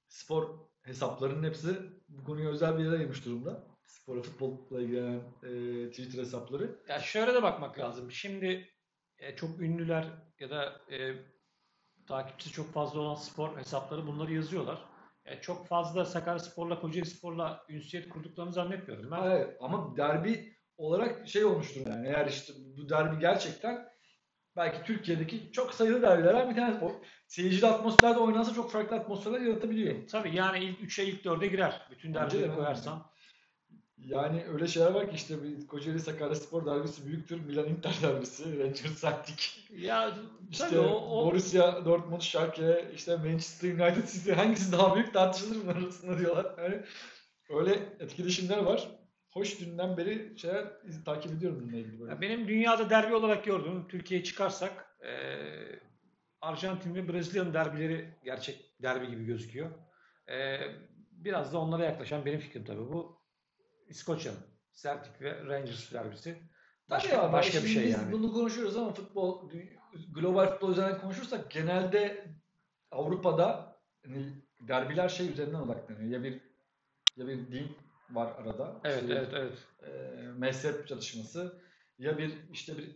spor 0.09 0.59
hesaplarının 0.83 1.49
hepsi 1.49 1.77
bu 2.09 2.25
konuya 2.25 2.51
özel 2.51 2.79
bir 2.79 2.85
yere 2.85 2.97
ayırmış 2.97 3.25
durumda. 3.25 3.74
Spora, 3.87 4.23
futbolla 4.23 4.81
ilgilenen 4.83 5.21
e, 5.43 5.91
Twitter 5.91 6.19
hesapları. 6.19 6.81
Ya 6.89 6.99
şöyle 6.99 7.35
de 7.35 7.43
bakmak 7.43 7.79
lazım. 7.79 8.13
Şimdi 8.13 8.69
e, 9.19 9.37
çok 9.37 9.61
ünlüler 9.61 10.05
ya 10.41 10.51
da 10.51 10.81
e, 10.93 11.15
takipçisi 12.09 12.53
çok 12.53 12.73
fazla 12.73 13.01
olan 13.01 13.15
spor 13.15 13.57
hesapları 13.59 14.07
bunları 14.07 14.33
yazıyorlar. 14.33 14.85
E, 15.25 15.41
çok 15.41 15.67
fazla 15.67 16.05
Sakaryaspor'la 16.05 16.81
Kocaelispor'la 16.81 17.65
ünsiyet 17.69 18.09
kurduklarını 18.09 18.53
zannetmiyorum 18.53 19.11
ben. 19.11 19.23
Evet, 19.23 19.57
ama 19.61 19.97
derbi 19.97 20.55
olarak 20.77 21.29
şey 21.29 21.45
olmuştur 21.45 21.87
yani 21.87 22.07
eğer 22.09 22.27
işte 22.27 22.53
bu 22.77 22.89
derbi 22.89 23.21
gerçekten 23.21 23.89
belki 24.57 24.83
Türkiye'deki 24.83 25.53
çok 25.53 25.75
sayılı 25.75 26.03
derbilerden 26.03 26.51
bir 26.51 26.57
tanesi. 26.57 26.85
O 26.85 26.93
seyircili 27.29 27.67
atmosferde 27.67 28.19
oynansa 28.19 28.55
çok 28.55 28.71
farklı 28.73 28.97
atmosferler 28.97 29.41
yaratabiliyor. 29.41 30.09
Tabii 30.09 30.37
yani 30.37 30.65
ilk 30.65 30.81
3'e 30.81 31.05
ilk 31.05 31.25
4'e 31.25 31.47
girer. 31.47 31.89
Bütün 31.91 32.15
derbileri 32.15 32.55
koyarsan. 32.55 33.14
Yani 33.99 34.45
öyle 34.53 34.67
şeyler 34.67 34.91
var 34.91 35.11
ki 35.11 35.17
işte 35.17 35.35
Kocaeli 35.69 36.01
Sakaryaspor 36.01 36.67
derbisi 36.67 37.07
büyüktür. 37.07 37.41
Milan 37.41 37.69
Inter 37.69 37.95
derbisi, 38.03 38.59
Rangers 38.59 39.01
Celtic. 39.01 39.45
Ya 39.71 40.15
İşte 40.51 40.79
o, 40.79 40.85
o 40.85 41.27
Borussia 41.27 41.85
Dortmund, 41.85 42.21
Schalke, 42.21 42.91
işte 42.95 43.17
Manchester 43.17 43.69
United 43.69 44.09
City 44.09 44.33
hangisi 44.33 44.73
daha 44.73 44.95
büyük 44.95 45.13
tartışılır 45.13 45.63
bunlar 45.63 45.77
arasında 45.77 46.19
diyorlar. 46.19 46.47
Yani 46.63 46.83
öyle 47.49 47.73
etkileşimler 48.01 48.59
var. 48.59 48.89
Hoş 49.31 49.61
dünden 49.61 49.97
beri 49.97 50.39
şeyler 50.39 50.65
takip 51.05 51.33
ediyorum 51.33 51.61
bununla 51.63 51.77
ilgili 51.77 52.01
böyle. 52.01 52.13
Ya 52.13 52.21
benim 52.21 52.49
dünyada 52.49 52.91
derbi 52.91 53.15
olarak 53.15 53.45
gördüğüm 53.45 53.89
Türkiye'ye 53.89 54.25
çıkarsak 54.25 54.97
e, 55.01 55.11
Arjantin 56.41 56.95
ve 56.95 57.09
Brezilya'nın 57.09 57.55
derbileri 57.55 58.15
gerçek 58.25 58.83
derbi 58.83 59.11
gibi 59.11 59.25
gözüküyor. 59.25 59.71
E, 60.31 60.59
biraz 61.13 61.53
da 61.53 61.59
onlara 61.59 61.85
yaklaşan 61.85 62.27
benim 62.27 62.41
fikrim 62.41 62.65
tabii 62.65 62.89
bu. 62.93 63.24
İskoçya'nın 63.89 64.41
Celtic 64.73 65.21
ve 65.21 65.45
Rangers 65.47 65.93
derbisi. 65.93 66.39
Başka, 66.91 67.11
Tabii 67.11 67.21
abi, 67.21 67.33
başka 67.33 67.63
bir 67.63 67.69
şey 67.69 67.85
biz 67.85 67.93
yani. 67.93 68.13
bunu 68.13 68.33
konuşuyoruz 68.33 68.77
ama 68.77 68.95
futbol, 68.95 69.51
global 70.15 70.51
futbol 70.51 70.73
üzerinden 70.73 71.01
konuşursak 71.01 71.51
genelde 71.51 72.29
Avrupa'da 72.91 73.77
hani 74.05 74.27
derbiler 74.61 75.09
şey 75.09 75.29
üzerinden 75.31 75.61
odaklanıyor. 75.61 76.11
Ya 76.11 76.23
bir 76.23 76.41
ya 77.17 77.27
bir 77.29 77.53
din 77.53 77.77
var 78.11 78.33
arada. 78.39 78.81
Evet, 78.85 79.03
İşte 79.03 79.15
evet, 79.15 79.29
evet. 79.33 79.59
e, 79.83 80.23
mezhep 80.39 80.89
çatışması 80.89 81.63
ya 81.99 82.19
bir 82.19 82.33
işte 82.53 82.79
bir 82.79 82.91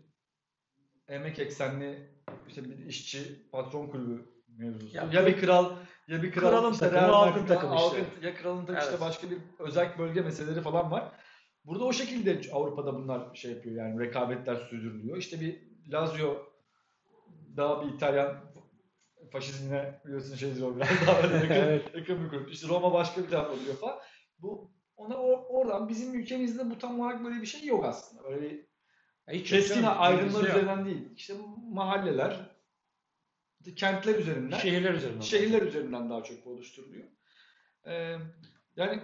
emek 1.08 1.38
eksenli 1.38 2.10
işte 2.48 2.64
bir 2.64 2.86
işçi 2.86 3.50
patron 3.50 3.86
kulübü 3.86 4.37
mevzusu. 4.58 4.96
Ya 4.96 5.08
Ya, 5.12 5.26
bir 5.26 5.40
kral 5.40 5.70
ya 6.08 6.22
bir 6.22 6.32
kral 6.32 6.50
Kralın 6.50 6.72
işte 6.72 6.90
takımı, 6.90 7.12
Madrid'de 7.12 7.46
takımı 7.46 7.74
işte. 7.76 7.86
halkın- 7.88 8.26
ya 8.26 8.34
kralın 8.34 8.60
takımı 8.60 8.78
işte 8.78 8.90
Evet. 8.90 9.00
başka 9.00 9.30
bir 9.30 9.38
özel 9.58 9.98
bölge 9.98 10.20
meseleleri 10.20 10.60
falan 10.60 10.90
var. 10.90 11.12
Burada 11.64 11.84
o 11.84 11.92
şekilde 11.92 12.40
Avrupa'da 12.52 12.94
bunlar 12.94 13.34
şey 13.34 13.50
yapıyor 13.52 13.76
yani 13.76 14.00
rekabetler 14.00 14.56
sürdürülüyor. 14.56 15.16
İşte 15.16 15.40
bir 15.40 15.62
Lazio 15.92 16.36
daha 17.56 17.82
bir 17.86 17.94
İtalyan 17.94 18.34
faşizmine 19.32 20.00
biliyorsun 20.04 20.36
şeydir 20.36 20.62
o 20.62 20.76
biraz 20.76 20.88
daha 21.06 21.22
böyle 21.22 21.34
yakın, 21.36 21.54
Evet. 21.54 21.94
yakın 21.94 22.24
bir 22.24 22.30
kulüp. 22.30 22.52
İşte 22.52 22.68
Roma 22.68 22.92
başka 22.92 23.22
bir 23.22 23.28
taraf 23.30 23.50
oluyor 23.50 23.74
falan. 23.76 23.98
Bu 24.38 24.70
ona 24.96 25.14
or- 25.14 25.44
oradan 25.48 25.88
bizim 25.88 26.14
ülkemizde 26.14 26.70
bu 26.70 26.78
tam 26.78 27.00
olarak 27.00 27.24
böyle 27.24 27.40
bir 27.40 27.46
şey 27.46 27.64
yok 27.64 27.84
aslında. 27.84 28.24
Böyle 28.24 28.40
bir 28.42 28.68
Ya 29.28 29.34
hiç 29.34 29.52
yok 29.52 29.60
keskin 29.62 29.82
ayrımlar 29.82 30.44
üzerinden 30.44 30.84
değil. 30.84 31.08
İşte 31.16 31.34
mahalleler, 31.72 32.30
işte 32.30 32.47
kentler 33.76 34.14
üzerinden 34.14 34.58
Şehirler 34.58 34.94
üzerinden. 34.94 35.20
şehirler 35.20 35.62
üzerinden 35.62 36.10
daha 36.10 36.24
çok 36.24 36.46
oluşturuluyor. 36.46 37.04
Ee, 37.86 38.16
yani 38.76 39.02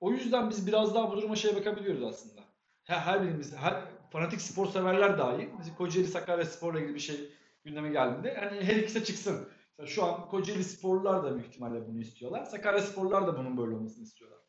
o 0.00 0.12
yüzden 0.12 0.50
biz 0.50 0.66
biraz 0.66 0.94
daha 0.94 1.10
bu 1.12 1.16
duruma 1.16 1.36
şeye 1.36 1.56
bakabiliyoruz 1.56 2.02
aslında. 2.02 2.40
Her, 2.84 2.98
her 2.98 3.22
birimiz, 3.22 3.56
her 3.56 3.82
fanatik 4.10 4.40
spor 4.40 4.66
severler 4.66 5.18
dahi. 5.18 5.50
Mesela 5.58 5.76
Kocaeli 5.76 6.08
Sakarya 6.08 6.44
Spor'la 6.44 6.80
ilgili 6.80 6.94
bir 6.94 7.00
şey 7.00 7.16
gündeme 7.64 7.88
geldiğinde 7.90 8.28
yani 8.28 8.64
her 8.64 8.76
ikisi 8.76 9.04
çıksın. 9.04 9.48
Mesela 9.78 9.94
şu 9.94 10.04
an 10.04 10.28
Kocaeli 10.28 10.64
Sporlular 10.64 11.24
da 11.24 11.34
büyük 11.34 11.46
ihtimalle 11.48 11.86
bunu 11.86 12.00
istiyorlar. 12.00 12.44
Sakarya 12.44 12.80
Sporlular 12.80 13.26
da 13.26 13.38
bunun 13.38 13.56
böyle 13.58 13.74
olmasını 13.74 14.04
istiyorlar. 14.04 14.39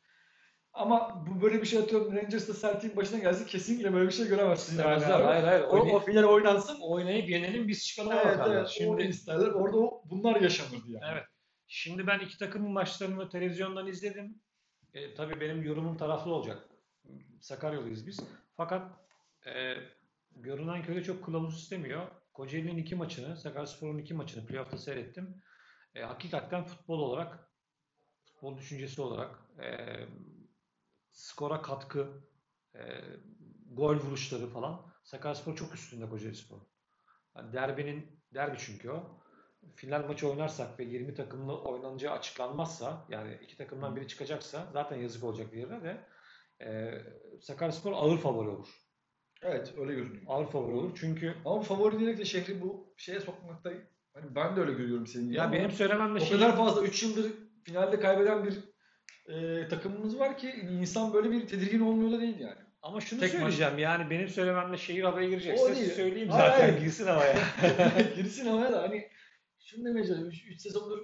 Ama 0.73 1.25
bu 1.27 1.41
böyle 1.41 1.61
bir 1.61 1.67
şey 1.67 1.79
atıyorum 1.79 2.15
Rangers'ta 2.15 2.53
Celtic'in 2.53 2.95
başına 2.97 3.19
gelse 3.19 3.45
kesinlikle 3.45 3.93
böyle 3.93 4.07
bir 4.07 4.13
şey 4.13 4.27
göremezsin. 4.27 4.79
Yani, 4.79 5.03
Yani, 5.03 5.23
hayır 5.23 5.43
hayır. 5.43 5.63
o, 5.63 5.77
o 5.95 5.99
final 5.99 6.23
oynansın. 6.23 6.79
oynayıp 6.81 7.29
yenelim 7.29 7.67
biz 7.67 7.85
çıkalım 7.87 8.11
Evet, 8.11 8.25
bakarlar. 8.25 8.55
evet, 8.55 8.67
Şimdi 8.67 9.03
isterler. 9.03 9.47
Orada 9.47 9.77
o, 9.77 10.03
bunlar 10.05 10.41
yaşanırdı 10.41 10.87
yani. 10.91 11.05
Evet. 11.11 11.23
Şimdi 11.67 12.07
ben 12.07 12.19
iki 12.19 12.37
takımın 12.37 12.71
maçlarını 12.71 13.29
televizyondan 13.29 13.87
izledim. 13.87 14.41
E, 14.93 15.13
tabii 15.15 15.41
benim 15.41 15.63
yorumum 15.63 15.97
taraflı 15.97 16.33
olacak. 16.33 16.69
Sakaryalıyız 17.41 18.07
biz. 18.07 18.19
Fakat 18.57 18.91
e, 19.47 19.73
görünen 20.35 20.83
köy 20.83 21.03
çok 21.03 21.25
kılavuz 21.25 21.61
istemiyor. 21.61 22.07
Kocaeli'nin 22.33 22.77
iki 22.77 22.95
maçını, 22.95 23.37
Sakaryaspor'un 23.37 23.97
iki 23.97 24.13
maçını 24.13 24.45
playoff'ta 24.45 24.77
seyrettim. 24.77 25.41
E, 25.95 26.01
hakikaten 26.01 26.63
futbol 26.63 26.99
olarak, 26.99 27.49
futbol 28.25 28.57
düşüncesi 28.57 29.01
olarak, 29.01 29.39
e, 29.63 29.67
skora 31.21 31.61
katkı, 31.61 32.07
e, 32.75 32.81
gol 33.71 33.95
vuruşları 33.95 34.47
falan 34.47 34.91
Sakaryaspor 35.03 35.55
çok 35.55 35.73
üstünde 35.73 36.09
Kocaelispor. 36.09 36.57
Yani 37.35 37.53
derbinin, 37.53 38.21
derbi 38.33 38.57
çünkü 38.59 38.89
o 38.89 39.21
final 39.75 40.07
maçı 40.07 40.29
oynarsak 40.29 40.79
ve 40.79 40.83
20 40.83 41.13
takımlı 41.13 41.61
oynanacağı 41.61 42.13
açıklanmazsa 42.13 43.05
yani 43.09 43.39
iki 43.43 43.57
takımdan 43.57 43.95
biri 43.95 44.07
çıkacaksa 44.07 44.69
zaten 44.73 44.97
yazık 44.97 45.23
olacak 45.23 45.51
diğerine 45.51 45.83
de 45.83 46.07
e, 46.65 47.01
Sakaryaspor 47.41 47.91
ağır 47.91 48.17
favori 48.17 48.49
olur. 48.49 48.67
Evet 49.41 49.73
öyle 49.77 49.93
görünüyor. 49.93 50.23
Ağır 50.27 50.45
favori 50.45 50.75
olur 50.75 50.97
çünkü 50.99 51.35
Ama 51.45 51.61
favori 51.61 51.99
diyerek 51.99 52.17
de 52.17 52.25
şehri 52.25 52.61
bu 52.61 52.93
şeye 52.97 53.19
sokmakta 53.19 53.71
hani 54.13 54.35
ben 54.35 54.55
de 54.55 54.61
öyle 54.61 54.73
görüyorum 54.73 55.07
senin 55.07 55.25
gibi 55.25 55.35
ya 55.35 55.51
benim 55.51 55.71
söylememle 55.71 56.21
o 56.21 56.25
şey 56.25 56.39
kadar 56.39 56.57
fazla 56.57 56.81
3 56.81 57.03
yıldır 57.03 57.31
finalde 57.63 57.99
kaybeden 57.99 58.45
bir 58.45 58.70
e, 59.27 59.67
takımımız 59.67 60.19
var 60.19 60.37
ki 60.37 60.49
insan 60.81 61.13
böyle 61.13 61.31
bir 61.31 61.47
tedirgin 61.47 61.79
olmuyor 61.79 62.11
da 62.11 62.21
değil 62.21 62.39
yani. 62.39 62.59
ama 62.81 63.01
şunu 63.01 63.19
Tek 63.19 63.31
söyleyeceğim 63.31 63.79
yani 63.79 64.09
benim 64.09 64.27
söylememle 64.27 64.77
şehir 64.77 65.03
havaya 65.03 65.29
girecekse 65.29 65.63
O 65.63 65.75
değil. 65.75 65.91
söyleyeyim 65.91 66.29
Hayır, 66.29 66.51
zaten 66.51 66.61
hayır. 66.69 66.79
girsin 66.79 67.07
havaya. 67.07 67.35
Girsin 68.15 68.45
havaya 68.45 68.71
da 68.71 68.81
hani 68.81 69.07
şunu 69.59 69.85
demeye 69.85 70.07
çalışıyorum 70.07 70.33
3 70.49 70.61
sezondur 70.61 70.99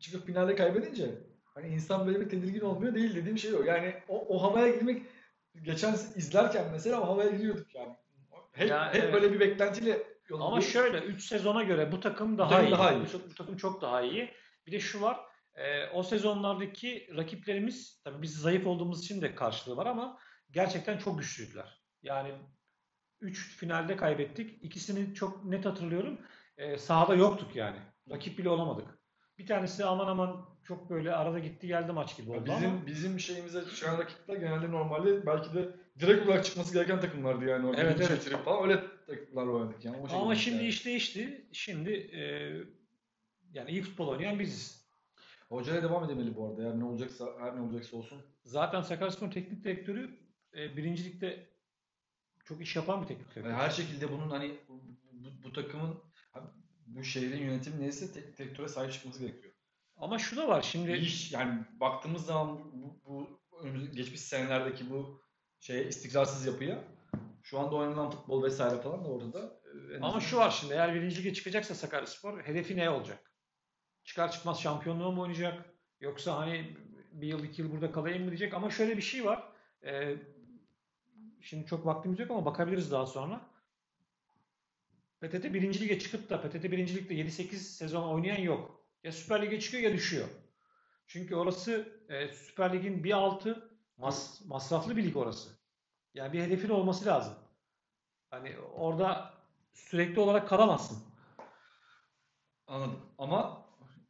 çıkıp 0.00 0.26
finalde 0.26 0.54
kaybedince 0.54 1.10
hani 1.44 1.68
insan 1.68 2.06
böyle 2.06 2.20
bir 2.20 2.28
tedirgin 2.28 2.60
olmuyor 2.60 2.94
değil 2.94 3.16
dediğim 3.16 3.38
şey 3.38 3.54
o. 3.54 3.62
Yani 3.62 3.94
o, 4.08 4.36
o 4.36 4.42
havaya 4.42 4.74
girmek 4.74 5.02
geçen 5.62 5.92
izlerken 6.16 6.64
mesela 6.72 7.06
havaya 7.08 7.30
giriyorduk 7.30 7.74
yani. 7.74 7.96
Hep, 8.52 8.68
Ya, 8.70 8.94
hep 8.94 9.02
evet. 9.04 9.14
böyle 9.14 9.32
bir 9.32 9.40
beklentiyle 9.40 10.02
Ama 10.40 10.60
şöyle 10.60 10.98
3 10.98 11.24
sezona 11.24 11.62
göre 11.62 11.92
bu 11.92 12.00
takım 12.00 12.38
daha 12.38 12.50
takım 12.50 12.66
iyi. 12.66 12.70
daha 12.72 12.92
iyi. 12.92 13.00
Bu, 13.14 13.30
bu 13.30 13.34
takım 13.34 13.56
çok 13.56 13.82
daha 13.82 14.02
iyi. 14.02 14.30
Bir 14.66 14.72
de 14.72 14.80
şu 14.80 15.00
var. 15.00 15.20
E, 15.54 15.86
o 15.86 16.02
sezonlardaki 16.02 17.08
rakiplerimiz 17.16 18.00
tabii 18.04 18.22
biz 18.22 18.38
zayıf 18.38 18.66
olduğumuz 18.66 19.04
için 19.04 19.22
de 19.22 19.34
karşılığı 19.34 19.76
var 19.76 19.86
ama 19.86 20.18
gerçekten 20.50 20.98
çok 20.98 21.18
güçlüydüler. 21.18 21.80
Yani 22.02 22.32
3 23.20 23.56
finalde 23.56 23.96
kaybettik. 23.96 24.64
İkisini 24.64 25.14
çok 25.14 25.44
net 25.44 25.64
hatırlıyorum. 25.64 26.20
E, 26.56 26.78
sahada 26.78 27.14
yoktuk 27.14 27.56
yani. 27.56 27.78
Rakip 28.10 28.38
bile 28.38 28.48
olamadık. 28.48 29.00
Bir 29.38 29.46
tanesi 29.46 29.84
aman 29.84 30.06
aman 30.06 30.48
çok 30.64 30.90
böyle 30.90 31.14
arada 31.14 31.38
gitti 31.38 31.66
geldi 31.66 31.92
maç 31.92 32.16
gibi 32.16 32.30
oldu 32.30 32.44
bizim 32.44 32.70
ama 32.70 32.86
bizim 32.86 33.20
şeyimize 33.20 33.64
çıkan 33.76 33.98
rakipler 33.98 34.36
genelde 34.36 34.70
normalde 34.70 35.26
belki 35.26 35.54
de 35.54 35.68
direkt 35.98 36.26
olarak 36.26 36.44
çıkması 36.44 36.74
gereken 36.74 37.00
takımlardı 37.00 37.44
yani. 37.44 37.66
O 37.66 37.74
Evet, 37.74 38.00
evet. 38.00 38.44
falan 38.44 38.70
öyle 38.70 38.82
takımlar 39.06 39.46
oynadık 39.46 39.84
yani. 39.84 39.96
O 39.96 40.22
ama 40.22 40.34
şimdi 40.34 40.56
yani. 40.56 40.68
iş 40.68 40.86
değişti. 40.86 41.48
Şimdi 41.52 41.90
e, 41.92 42.22
yani 43.52 43.70
iyi 43.70 43.82
futbol 43.82 44.08
oynayan 44.08 44.38
biziz. 44.38 44.79
Hocaya 45.50 45.82
devam 45.82 46.04
edemeli 46.04 46.36
bu 46.36 46.46
arada. 46.46 46.62
Yani 46.62 46.80
ne 46.80 46.84
olacaksa 46.84 47.26
her 47.40 47.56
ne 47.56 47.60
olacaksa 47.60 47.96
olsun. 47.96 48.22
Zaten 48.44 48.82
Sakaryaspor 48.82 49.30
teknik 49.30 49.64
direktörü 49.64 50.18
e, 50.56 50.76
birincilikte 50.76 51.50
çok 52.44 52.60
iş 52.60 52.76
yapan 52.76 53.02
bir 53.02 53.06
teknik 53.06 53.26
direktör. 53.26 53.50
Yani 53.50 53.62
her 53.62 53.70
şekilde 53.70 54.12
bunun 54.12 54.30
hani 54.30 54.58
bu, 54.68 54.82
bu, 55.44 55.52
takımın 55.52 56.02
bu 56.86 57.04
şehrin 57.04 57.44
yönetimi 57.44 57.80
neyse 57.80 58.12
teknik 58.12 58.38
direktöre 58.38 58.68
sahip 58.68 58.92
çıkması 58.92 59.20
gerekiyor. 59.20 59.54
Ama 59.96 60.18
şu 60.18 60.36
da 60.36 60.48
var 60.48 60.62
şimdi 60.62 60.92
İş 60.92 61.32
yani 61.32 61.64
baktığımız 61.80 62.26
zaman 62.26 62.58
bu, 62.72 63.00
bu 63.06 63.40
geçmiş 63.94 64.20
senelerdeki 64.20 64.90
bu 64.90 65.22
şeye 65.60 65.88
istikrarsız 65.88 66.46
yapıya 66.46 66.84
şu 67.42 67.58
anda 67.58 67.76
oynanan 67.76 68.10
futbol 68.10 68.42
vesaire 68.42 68.82
falan 68.82 69.04
da 69.04 69.08
ortada. 69.08 69.60
En 69.96 70.02
ama 70.02 70.20
şu 70.20 70.36
var 70.36 70.50
şimdi 70.50 70.74
eğer 70.74 70.94
birinci 70.94 71.18
lige 71.18 71.34
çıkacaksa 71.34 71.74
Sakaryaspor 71.74 72.42
hedefi 72.42 72.76
ne 72.76 72.90
olacak? 72.90 73.29
Çıkar 74.10 74.32
çıkmaz 74.32 74.60
şampiyonluğu 74.60 75.12
mu 75.12 75.22
oynayacak? 75.22 75.64
Yoksa 76.00 76.36
hani 76.36 76.76
bir 77.12 77.26
yıl 77.26 77.44
iki 77.44 77.62
yıl 77.62 77.72
burada 77.72 77.92
kalayım 77.92 78.22
mı 78.22 78.28
diyecek? 78.28 78.54
Ama 78.54 78.70
şöyle 78.70 78.96
bir 78.96 79.02
şey 79.02 79.24
var. 79.24 79.52
E, 79.84 80.16
şimdi 81.40 81.66
çok 81.66 81.86
vaktimiz 81.86 82.18
yok 82.18 82.30
ama 82.30 82.44
bakabiliriz 82.44 82.92
daha 82.92 83.06
sonra. 83.06 83.40
PTT 85.20 85.44
birinci 85.44 85.80
lige 85.80 85.98
çıkıp 85.98 86.30
da 86.30 86.40
PTT 86.40 86.64
birinci 86.64 86.94
ligde 86.94 87.14
7-8 87.14 87.54
sezon 87.56 88.08
oynayan 88.08 88.40
yok. 88.40 88.84
Ya 89.04 89.12
Süper 89.12 89.42
Lig'e 89.42 89.60
çıkıyor 89.60 89.82
ya 89.82 89.92
düşüyor. 89.92 90.28
Çünkü 91.06 91.34
orası 91.34 91.88
e, 92.08 92.28
Süper 92.28 92.72
Lig'in 92.72 93.04
bir 93.04 93.12
altı 93.12 93.70
mas, 93.96 94.40
masraflı 94.46 94.96
bir 94.96 95.04
lig 95.04 95.16
orası. 95.16 95.50
Yani 96.14 96.32
bir 96.32 96.42
hedefin 96.42 96.68
olması 96.68 97.06
lazım. 97.06 97.34
Hani 98.30 98.58
orada 98.58 99.34
sürekli 99.72 100.20
olarak 100.20 100.48
kalamazsın. 100.48 100.98
Anladım. 102.66 103.00
Ama 103.18 103.59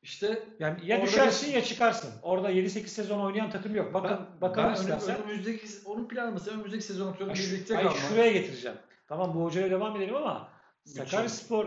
işte 0.02 0.42
Yani 0.58 0.86
ya 0.86 1.02
düşersin 1.02 1.48
bir- 1.48 1.54
ya 1.54 1.64
çıkarsın. 1.64 2.10
Orada 2.22 2.50
7-8 2.50 2.86
sezon 2.92 3.20
oynayan 3.20 3.50
takım 3.50 3.74
yok. 3.74 3.94
Bakın 3.94 4.18
ben, 4.32 4.40
bakalım 4.40 4.68
ben 4.68 4.74
istersen. 4.74 5.16
önüm- 5.16 5.28
önümüzdeki 5.28 5.66
onun 5.84 6.08
planı 6.08 6.32
mesela 6.32 6.54
önümüzdeki 6.56 6.84
sezon 6.84 7.12
şu- 7.18 7.28
birlikte 7.28 7.74
kalma. 7.74 7.90
şuraya 7.90 8.32
getireceğim. 8.32 8.78
Tamam 9.08 9.34
bu 9.34 9.44
hocaya 9.44 9.70
devam 9.70 9.96
edelim 9.96 10.14
ama. 10.16 10.48
Sakaryaspor 10.84 11.66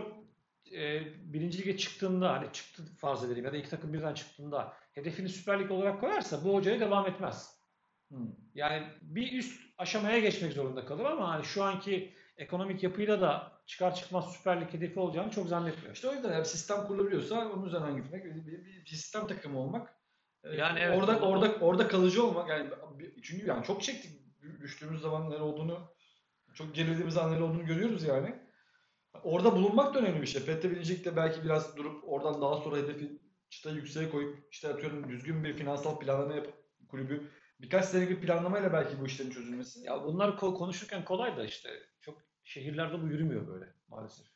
e, 0.72 1.02
birinci 1.32 1.58
lige 1.58 1.76
çıktığında 1.76 2.32
hani 2.32 2.46
çıktı 2.52 2.82
farz 2.98 3.24
edelim 3.24 3.44
ya 3.44 3.52
da 3.52 3.56
iki 3.56 3.70
takım 3.70 3.92
birden 3.92 4.14
çıktığında 4.14 4.72
hedefini 4.92 5.28
Süper 5.28 5.60
Lig 5.60 5.70
olarak 5.70 6.00
koyarsa 6.00 6.44
bu 6.44 6.54
hocaya 6.54 6.80
devam 6.80 7.06
etmez. 7.06 7.54
Hı. 8.12 8.16
Yani 8.54 8.86
bir 9.02 9.32
üst 9.38 9.60
aşamaya 9.78 10.18
geçmek 10.18 10.52
zorunda 10.52 10.86
kalır 10.86 11.04
ama 11.04 11.28
hani 11.30 11.44
şu 11.44 11.64
anki 11.64 12.14
ekonomik 12.36 12.82
yapıyla 12.82 13.20
da 13.20 13.52
çıkar 13.66 13.94
çıkmaz 13.94 14.32
Süper 14.36 14.60
Lig 14.60 14.72
hedefi 14.74 15.00
olacağını 15.00 15.30
çok 15.30 15.48
zannetmiyorum. 15.48 15.92
İşte 15.92 16.08
o 16.08 16.12
yüzden 16.12 16.32
yani 16.32 16.44
sistem 16.44 16.86
kurulabiliyorsa 16.86 17.48
onun 17.52 17.66
üzerinden 17.66 17.96
gitmek, 17.96 18.24
bir, 18.24 18.46
bir, 18.46 18.64
bir 18.66 18.86
sistem 18.86 19.26
takımı 19.26 19.58
olmak. 19.60 19.94
e, 20.44 20.54
Yani 20.56 20.78
evet, 20.78 20.98
orada 20.98 21.18
o- 21.18 21.28
orada 21.28 21.54
orada 21.60 21.88
kalıcı 21.88 22.24
olmak 22.24 22.48
yani 22.48 22.70
çünkü 23.22 23.46
yani 23.46 23.64
çok 23.66 23.82
çektik 23.82 24.20
düştüğümüz 24.60 25.00
zaman 25.00 25.30
neler 25.30 25.40
olduğunu 25.40 25.78
çok 26.54 26.74
gerildiğimiz 26.74 27.16
an 27.16 27.30
neler 27.32 27.40
olduğunu 27.40 27.66
görüyoruz 27.66 28.02
yani. 28.02 28.44
Orada 29.22 29.52
bulunmak 29.56 29.94
da 29.94 29.98
önemli 29.98 30.22
bir 30.22 30.26
şey. 30.26 30.42
Fethe 30.42 30.70
Bilecik'te 30.70 31.16
belki 31.16 31.44
biraz 31.44 31.76
durup 31.76 32.04
oradan 32.06 32.42
daha 32.42 32.56
sonra 32.56 32.76
hedefi 32.76 33.18
çıtayı 33.50 33.76
yükseğe 33.76 34.10
koyup 34.10 34.48
işte 34.50 34.68
atıyorum 34.68 35.08
düzgün 35.08 35.44
bir 35.44 35.56
finansal 35.56 35.98
planlama 35.98 36.34
yapıp 36.34 36.54
kulübü 36.88 37.30
birkaç 37.60 37.84
senelik 37.84 38.10
bir 38.10 38.26
planlamayla 38.26 38.72
belki 38.72 39.00
bu 39.00 39.06
işlerin 39.06 39.30
çözülmesi. 39.30 39.80
Ya 39.86 40.04
bunlar 40.04 40.28
ko- 40.28 40.54
konuşurken 40.54 41.04
kolay 41.04 41.36
da 41.36 41.44
işte 41.44 41.70
şehirlerde 42.44 43.02
bu 43.02 43.06
yürümüyor 43.06 43.46
böyle 43.48 43.64
maalesef. 43.88 44.26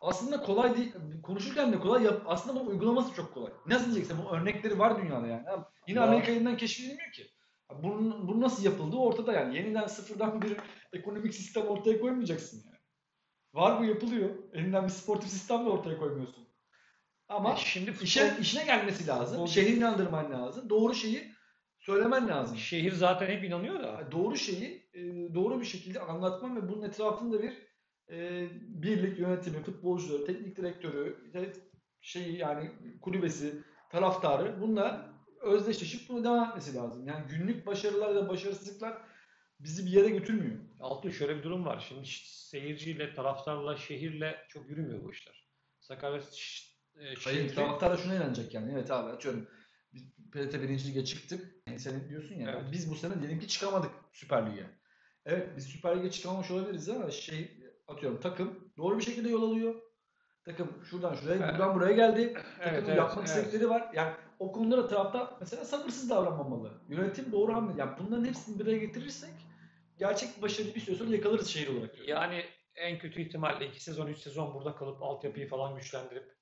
Aslında 0.00 0.40
kolay 0.42 0.76
değil. 0.76 0.92
Konuşurken 1.22 1.72
de 1.72 1.78
kolay. 1.78 2.04
Yap, 2.04 2.22
aslında 2.26 2.60
bunun 2.60 2.70
uygulaması 2.70 3.14
çok 3.14 3.34
kolay. 3.34 3.52
Nasıl 3.66 3.84
diyeceksin? 3.84 4.18
Bu 4.24 4.36
örnekleri 4.36 4.78
var 4.78 5.02
dünyada 5.02 5.26
yani. 5.26 5.44
Yine 5.88 6.00
Var. 6.00 6.08
Amerika 6.08 6.32
yeniden 6.32 6.56
keşfedilmiyor 6.56 7.12
ki. 7.12 7.26
Bunun, 7.82 8.28
bunun 8.28 8.40
nasıl 8.40 8.64
yapıldığı 8.64 8.96
ortada 8.96 9.32
yani. 9.32 9.56
Yeniden 9.56 9.86
sıfırdan 9.86 10.42
bir 10.42 10.56
ekonomik 10.92 11.34
sistem 11.34 11.66
ortaya 11.66 12.00
koymayacaksın 12.00 12.62
yani. 12.66 12.78
Var 13.54 13.80
bu 13.80 13.84
yapılıyor. 13.84 14.30
Elinden 14.52 14.84
bir 14.84 14.88
sportif 14.92 15.30
sistem 15.30 15.66
de 15.66 15.68
ortaya 15.70 15.98
koymuyorsun. 15.98 16.48
Ama 17.28 17.52
E 17.52 17.56
şimdi 17.56 17.90
futbol- 17.90 18.04
işe, 18.04 18.36
işine 18.40 18.64
gelmesi 18.64 19.06
lazım. 19.06 19.36
futbol- 19.38 19.48
Şehri 19.48 19.72
inandırman 19.76 20.32
lazım. 20.32 20.70
Doğru 20.70 20.94
şeyi 20.94 21.32
söylemen 21.78 22.28
lazım. 22.28 22.56
şehir 22.56 22.92
zaten 22.92 23.26
hep 23.26 23.44
inanıyor 23.44 23.82
da. 23.82 24.08
Doğru 24.12 24.36
şeyi 24.36 24.87
e, 24.98 25.34
doğru 25.34 25.60
bir 25.60 25.66
şekilde 25.66 26.00
anlatman 26.00 26.56
ve 26.56 26.68
bunun 26.68 26.82
etrafında 26.82 27.42
bir 27.42 27.52
e, 28.10 28.48
birlik 28.60 29.18
yönetimi, 29.18 29.62
futbolcuları, 29.62 30.24
teknik 30.24 30.56
direktörü, 30.56 31.16
şeyi 32.00 32.38
yani 32.38 32.72
kulübesi, 33.00 33.62
taraftarı 33.90 34.60
bununla 34.60 35.18
özdeşleşip 35.40 36.08
bunu 36.08 36.24
devam 36.24 36.48
etmesi 36.48 36.74
lazım. 36.74 37.08
Yani 37.08 37.24
günlük 37.30 37.66
başarılar 37.66 38.14
ve 38.14 38.28
başarısızlıklar 38.28 39.02
bizi 39.60 39.86
bir 39.86 39.90
yere 39.90 40.08
götürmüyor. 40.08 40.58
Altı 40.80 41.12
şöyle 41.12 41.36
bir 41.36 41.42
durum 41.42 41.64
var. 41.64 41.86
Şimdi 41.88 42.08
seyirciyle, 42.24 43.14
taraftarla, 43.14 43.76
şehirle 43.76 44.36
çok 44.48 44.70
yürümüyor 44.70 45.04
bu 45.04 45.12
işler. 45.12 45.48
Sakarya 45.80 46.22
e, 46.96 47.14
Hayır, 47.24 47.54
taraftar 47.54 47.92
da 47.92 47.96
şuna 47.96 48.14
inanacak 48.14 48.54
yani. 48.54 48.72
Evet 48.72 48.90
abi 48.90 49.10
atıyorum. 49.10 49.48
Biz 49.92 50.02
PRT 50.32 50.54
1. 50.54 50.68
Lige 50.68 51.04
çıktık. 51.04 51.54
Yani 51.66 51.78
sen 51.78 52.08
diyorsun 52.08 52.34
ya. 52.34 52.50
Evet. 52.50 52.72
Biz 52.72 52.90
bu 52.90 52.94
sene 52.94 53.20
diyelim 53.20 53.40
ki 53.40 53.48
çıkamadık 53.48 53.90
Süper 54.12 54.52
Lig'e. 54.52 54.77
Evet 55.28 55.48
biz 55.56 55.64
Süper 55.64 55.98
Lig'e 55.98 56.10
çıkamamış 56.10 56.50
olabiliriz 56.50 56.88
ama 56.88 57.10
şey 57.10 57.50
atıyorum 57.88 58.20
takım 58.20 58.72
doğru 58.76 58.98
bir 58.98 59.04
şekilde 59.04 59.28
yol 59.28 59.50
alıyor. 59.50 59.74
Takım 60.44 60.68
şuradan 60.90 61.14
şuraya, 61.14 61.36
Evet. 61.36 61.52
buradan 61.52 61.74
buraya 61.74 61.92
geldi. 61.92 62.20
Evet, 62.20 62.44
Takımın 62.64 62.86
evet, 62.88 62.98
yapmak 62.98 63.18
evet. 63.18 63.28
istedikleri 63.28 63.70
var. 63.70 63.90
Yani 63.94 64.12
o 64.38 64.52
konuda 64.52 64.76
da 64.76 64.88
tarafta 64.88 65.36
mesela 65.40 65.64
sabırsız 65.64 66.10
davranmamalı. 66.10 66.72
Yönetim 66.88 67.32
doğru 67.32 67.54
hamle. 67.54 67.72
Yani 67.80 67.90
bunların 67.98 68.24
hepsini 68.24 68.58
bir 68.58 68.66
araya 68.66 68.78
getirirsek 68.78 69.34
gerçek 69.98 70.42
başarıyı 70.42 70.74
bir 70.74 70.80
süre 70.80 70.96
sonra 70.96 71.10
yakalarız 71.10 71.48
şehir 71.48 71.76
olarak. 71.76 72.08
Yani 72.08 72.44
en 72.74 72.98
kötü 72.98 73.22
ihtimalle 73.22 73.66
2 73.66 73.82
sezon, 73.82 74.06
3 74.06 74.18
sezon 74.18 74.54
burada 74.54 74.74
kalıp 74.74 75.02
altyapıyı 75.02 75.48
falan 75.48 75.74
güçlendirip 75.76 76.37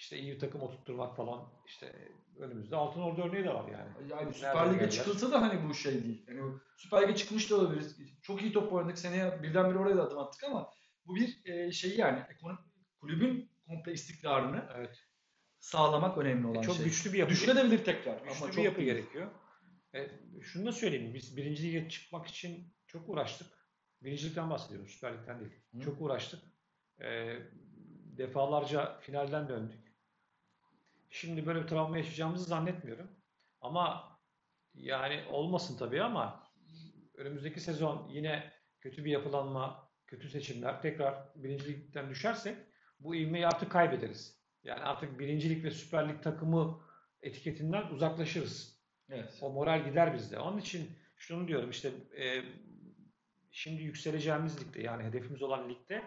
işte 0.00 0.18
iyi 0.18 0.38
takım 0.38 0.60
oturtturmak 0.62 1.16
falan 1.16 1.48
işte 1.66 2.08
önümüzde 2.38 2.76
Altın 2.76 3.00
Ordu 3.00 3.22
örneği 3.22 3.44
de 3.44 3.54
var 3.54 3.68
yani. 3.72 4.10
Yani 4.10 4.34
Süper 4.34 4.74
Lig'e 4.74 4.90
çıkılsa 4.90 5.32
da 5.32 5.42
hani 5.42 5.68
bu 5.68 5.74
şey 5.74 6.04
değil. 6.04 6.24
Yani 6.28 6.54
Süper 6.76 7.02
Lig'e 7.02 7.14
çıkmış 7.16 7.50
da 7.50 7.56
olabiliriz. 7.56 7.98
Çok 8.22 8.42
iyi 8.42 8.52
top 8.52 8.72
oynadık. 8.72 8.98
Seneye 8.98 9.42
birdenbire 9.42 9.78
oraya 9.78 9.96
da 9.96 10.02
adım 10.02 10.18
attık 10.18 10.44
ama 10.44 10.70
bu 11.06 11.16
bir 11.16 11.40
e, 11.44 11.72
şey 11.72 11.96
yani 11.96 12.22
kulübün 13.00 13.50
komple 13.66 13.92
istikrarını 13.92 14.64
Evet. 14.76 14.98
sağlamak 15.58 16.18
önemli 16.18 16.46
olan 16.46 16.62
E, 16.62 16.66
çok 16.66 16.76
şey. 16.76 16.84
güçlü 16.84 17.12
bir 17.12 17.18
yapı. 17.18 17.30
Düşünebilir 17.32 17.84
tekrar. 17.84 18.18
güçlü 18.18 18.36
ama 18.38 18.48
bir 18.48 18.52
çok 18.54 18.64
yapı 18.64 18.76
değil. 18.80 18.88
gerekiyor. 18.92 19.30
E, 19.94 20.10
şunu 20.42 20.66
da 20.66 20.72
söyleyeyim. 20.72 21.14
Biz 21.14 21.36
birinci 21.36 21.62
lige 21.62 21.88
çıkmak 21.88 22.26
için 22.26 22.74
çok 22.86 23.08
uğraştık. 23.08 23.46
Birincilikten 24.02 24.50
bahsediyorum. 24.50 24.88
Süper 24.88 25.12
Lig'den 25.18 25.40
değil. 25.40 25.52
Hı. 25.74 25.80
Çok 25.80 26.00
uğraştık. 26.00 26.40
E, 27.02 27.36
defalarca 28.18 29.00
finalden 29.00 29.48
döndük. 29.48 29.89
Şimdi 31.10 31.46
böyle 31.46 31.62
bir 31.62 31.68
travma 31.68 31.96
yaşayacağımızı 31.98 32.44
zannetmiyorum. 32.44 33.10
Ama 33.60 34.10
yani 34.74 35.24
olmasın 35.30 35.76
tabii 35.78 36.02
ama 36.02 36.46
önümüzdeki 37.14 37.60
sezon 37.60 38.08
yine 38.08 38.52
kötü 38.80 39.04
bir 39.04 39.10
yapılanma, 39.10 39.90
kötü 40.06 40.28
seçimler 40.28 40.82
tekrar 40.82 41.28
birinci 41.34 41.68
ligden 41.68 42.10
düşersek 42.10 42.58
bu 43.00 43.14
ivmeyi 43.14 43.46
artık 43.46 43.72
kaybederiz. 43.72 44.40
Yani 44.62 44.80
artık 44.80 45.18
birincilik 45.18 45.64
ve 45.64 45.70
Süper 45.70 46.08
Lig 46.08 46.22
takımı 46.22 46.80
etiketinden 47.22 47.90
uzaklaşırız. 47.90 48.80
Evet. 49.08 49.38
O 49.40 49.52
moral 49.52 49.84
gider 49.84 50.14
bizde. 50.14 50.38
Onun 50.38 50.58
için 50.58 50.90
şunu 51.16 51.48
diyorum 51.48 51.70
işte 51.70 51.90
e, 52.18 52.42
şimdi 53.50 53.82
yükseleceğimiz 53.82 54.60
ligde 54.60 54.82
yani 54.82 55.04
hedefimiz 55.04 55.42
olan 55.42 55.68
ligde 55.70 56.02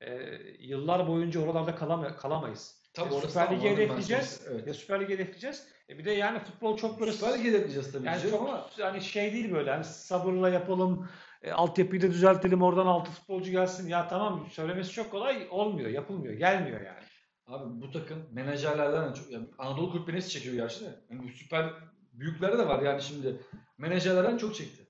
e, 0.00 0.12
yıllar 0.58 1.08
boyunca 1.08 1.40
oralarda 1.40 1.74
kalama- 1.74 2.16
kalamayız. 2.16 2.85
Ya 2.98 3.04
orası 3.04 3.28
Süper 3.28 3.56
Lig'i 3.56 3.70
hedefleyeceğiz. 3.70 4.40
Evet. 4.50 4.66
Ya 4.66 4.74
Süper 4.74 5.00
Lig'i 5.00 5.14
hedefleyeceğiz. 5.14 5.66
E 5.88 5.98
bir 5.98 6.04
de 6.04 6.10
yani 6.10 6.38
futbol 6.38 6.76
çok 6.76 7.00
böyle 7.00 7.12
Süper 7.12 7.38
Lig'i 7.38 7.48
hedefleyeceğiz 7.48 7.92
tabii 7.92 8.06
yani 8.06 8.22
çok 8.30 8.40
ama 8.42 8.66
yani 8.78 9.00
şey 9.00 9.32
değil 9.32 9.52
böyle 9.52 9.70
hani 9.70 9.84
sabırla 9.84 10.48
yapalım. 10.48 11.08
E, 11.42 11.52
altyapıyı 11.52 12.02
da 12.02 12.10
düzeltelim 12.10 12.62
oradan 12.62 12.86
altı 12.86 13.10
futbolcu 13.10 13.50
gelsin. 13.50 13.88
Ya 13.88 14.08
tamam 14.08 14.46
söylemesi 14.50 14.92
çok 14.92 15.10
kolay 15.10 15.46
olmuyor, 15.50 15.90
yapılmıyor, 15.90 16.34
gelmiyor 16.34 16.80
yani. 16.80 17.04
Abi 17.46 17.80
bu 17.80 17.90
takım 17.90 18.26
menajerlerden 18.32 19.10
de 19.10 19.14
çok 19.14 19.30
yani 19.30 19.46
Anadolu 19.58 20.12
hepsi 20.12 20.30
çekiyor 20.30 20.54
gerçi 20.54 20.84
de. 20.84 21.00
Yani 21.10 21.22
bu 21.22 21.28
süper 21.28 21.74
büyükleri 22.12 22.58
de 22.58 22.68
var 22.68 22.82
yani 22.82 23.02
şimdi. 23.02 23.40
Menajerlerden 23.78 24.36
çok 24.36 24.54
çekti. 24.54 24.86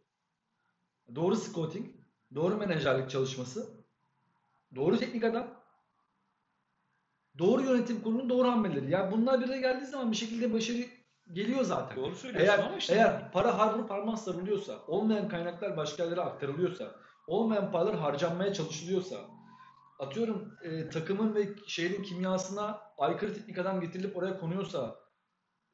Doğru 1.15 1.37
scouting, 1.37 1.87
doğru 2.35 2.57
menajerlik 2.57 3.11
çalışması, 3.11 3.85
doğru 4.75 4.99
teknik 4.99 5.25
adam, 5.25 5.56
doğru 7.39 7.63
yönetim 7.63 8.03
kurulunun 8.03 8.29
doğru 8.29 8.49
hamleleri. 8.49 8.91
Yani 8.91 9.13
bunlar 9.13 9.41
bir 9.41 9.57
geldiği 9.57 9.87
zaman 9.87 10.13
bir 10.13 10.17
şekilde 10.17 10.53
başarı 10.53 10.79
geliyor 11.33 11.65
zaten. 11.65 11.97
Doğru 11.97 12.17
söylüyorsun 12.17 12.51
Eğer, 12.51 12.59
ama 12.59 12.77
işte 12.77 12.95
eğer 12.95 13.33
para 13.33 13.59
har 13.59 13.75
vurup 13.75 13.89
parmağı 13.89 14.19
sarılıyorsa, 14.19 14.79
olmayan 14.87 15.29
kaynaklar 15.29 15.77
başka 15.77 16.03
yerlere 16.03 16.21
aktarılıyorsa, 16.21 16.93
olmayan 17.27 17.73
paralar 17.73 17.97
harcanmaya 17.97 18.55
çalışılıyorsa, 18.55 19.17
atıyorum 19.99 20.53
e, 20.63 20.89
takımın 20.89 21.35
ve 21.35 21.49
şehrin 21.67 22.03
kimyasına 22.03 22.79
aykırı 22.99 23.35
teknik 23.35 23.59
adam 23.59 23.81
getirilip 23.81 24.17
oraya 24.17 24.41
konuyorsa, 24.41 24.97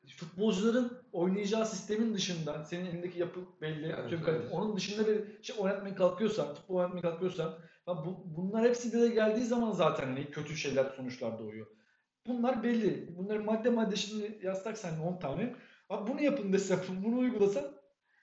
futbolcuların 0.08 0.98
oynayacağı 1.12 1.66
sistemin 1.66 2.14
dışında, 2.14 2.64
senin 2.64 2.86
elindeki 2.86 3.18
yapı 3.18 3.40
belli, 3.60 3.86
Evet, 3.86 3.98
atıyorum, 3.98 4.26
evet. 4.28 4.48
onun 4.52 4.76
dışında 4.76 5.06
bir 5.08 5.42
şey 5.42 5.56
oynatmaya 5.58 5.94
kalkıyorsan, 5.94 6.54
futbol 6.54 6.74
oynatmaya 6.74 7.02
kalkıyorsan, 7.02 7.54
bu, 7.86 8.24
bunlar 8.24 8.64
hepsi 8.64 8.92
bir 8.92 8.98
araya 8.98 9.14
geldiği 9.14 9.44
zaman 9.44 9.70
zaten 9.72 10.16
ne 10.16 10.24
kötü 10.24 10.56
şeyler 10.56 10.84
sonuçlar 10.96 11.38
doğuyor. 11.38 11.66
Bunlar 12.26 12.62
belli. 12.62 13.16
Bunları 13.16 13.42
madde 13.44 13.70
madde 13.70 13.96
şimdi 13.96 14.38
yazsak 14.42 14.78
sen 14.78 14.98
10 14.98 15.18
tane. 15.18 15.54
Abi 15.88 16.10
bunu 16.12 16.22
yapın 16.22 16.52
desem, 16.52 16.80
bunu 17.04 17.18
uygulasan 17.18 17.64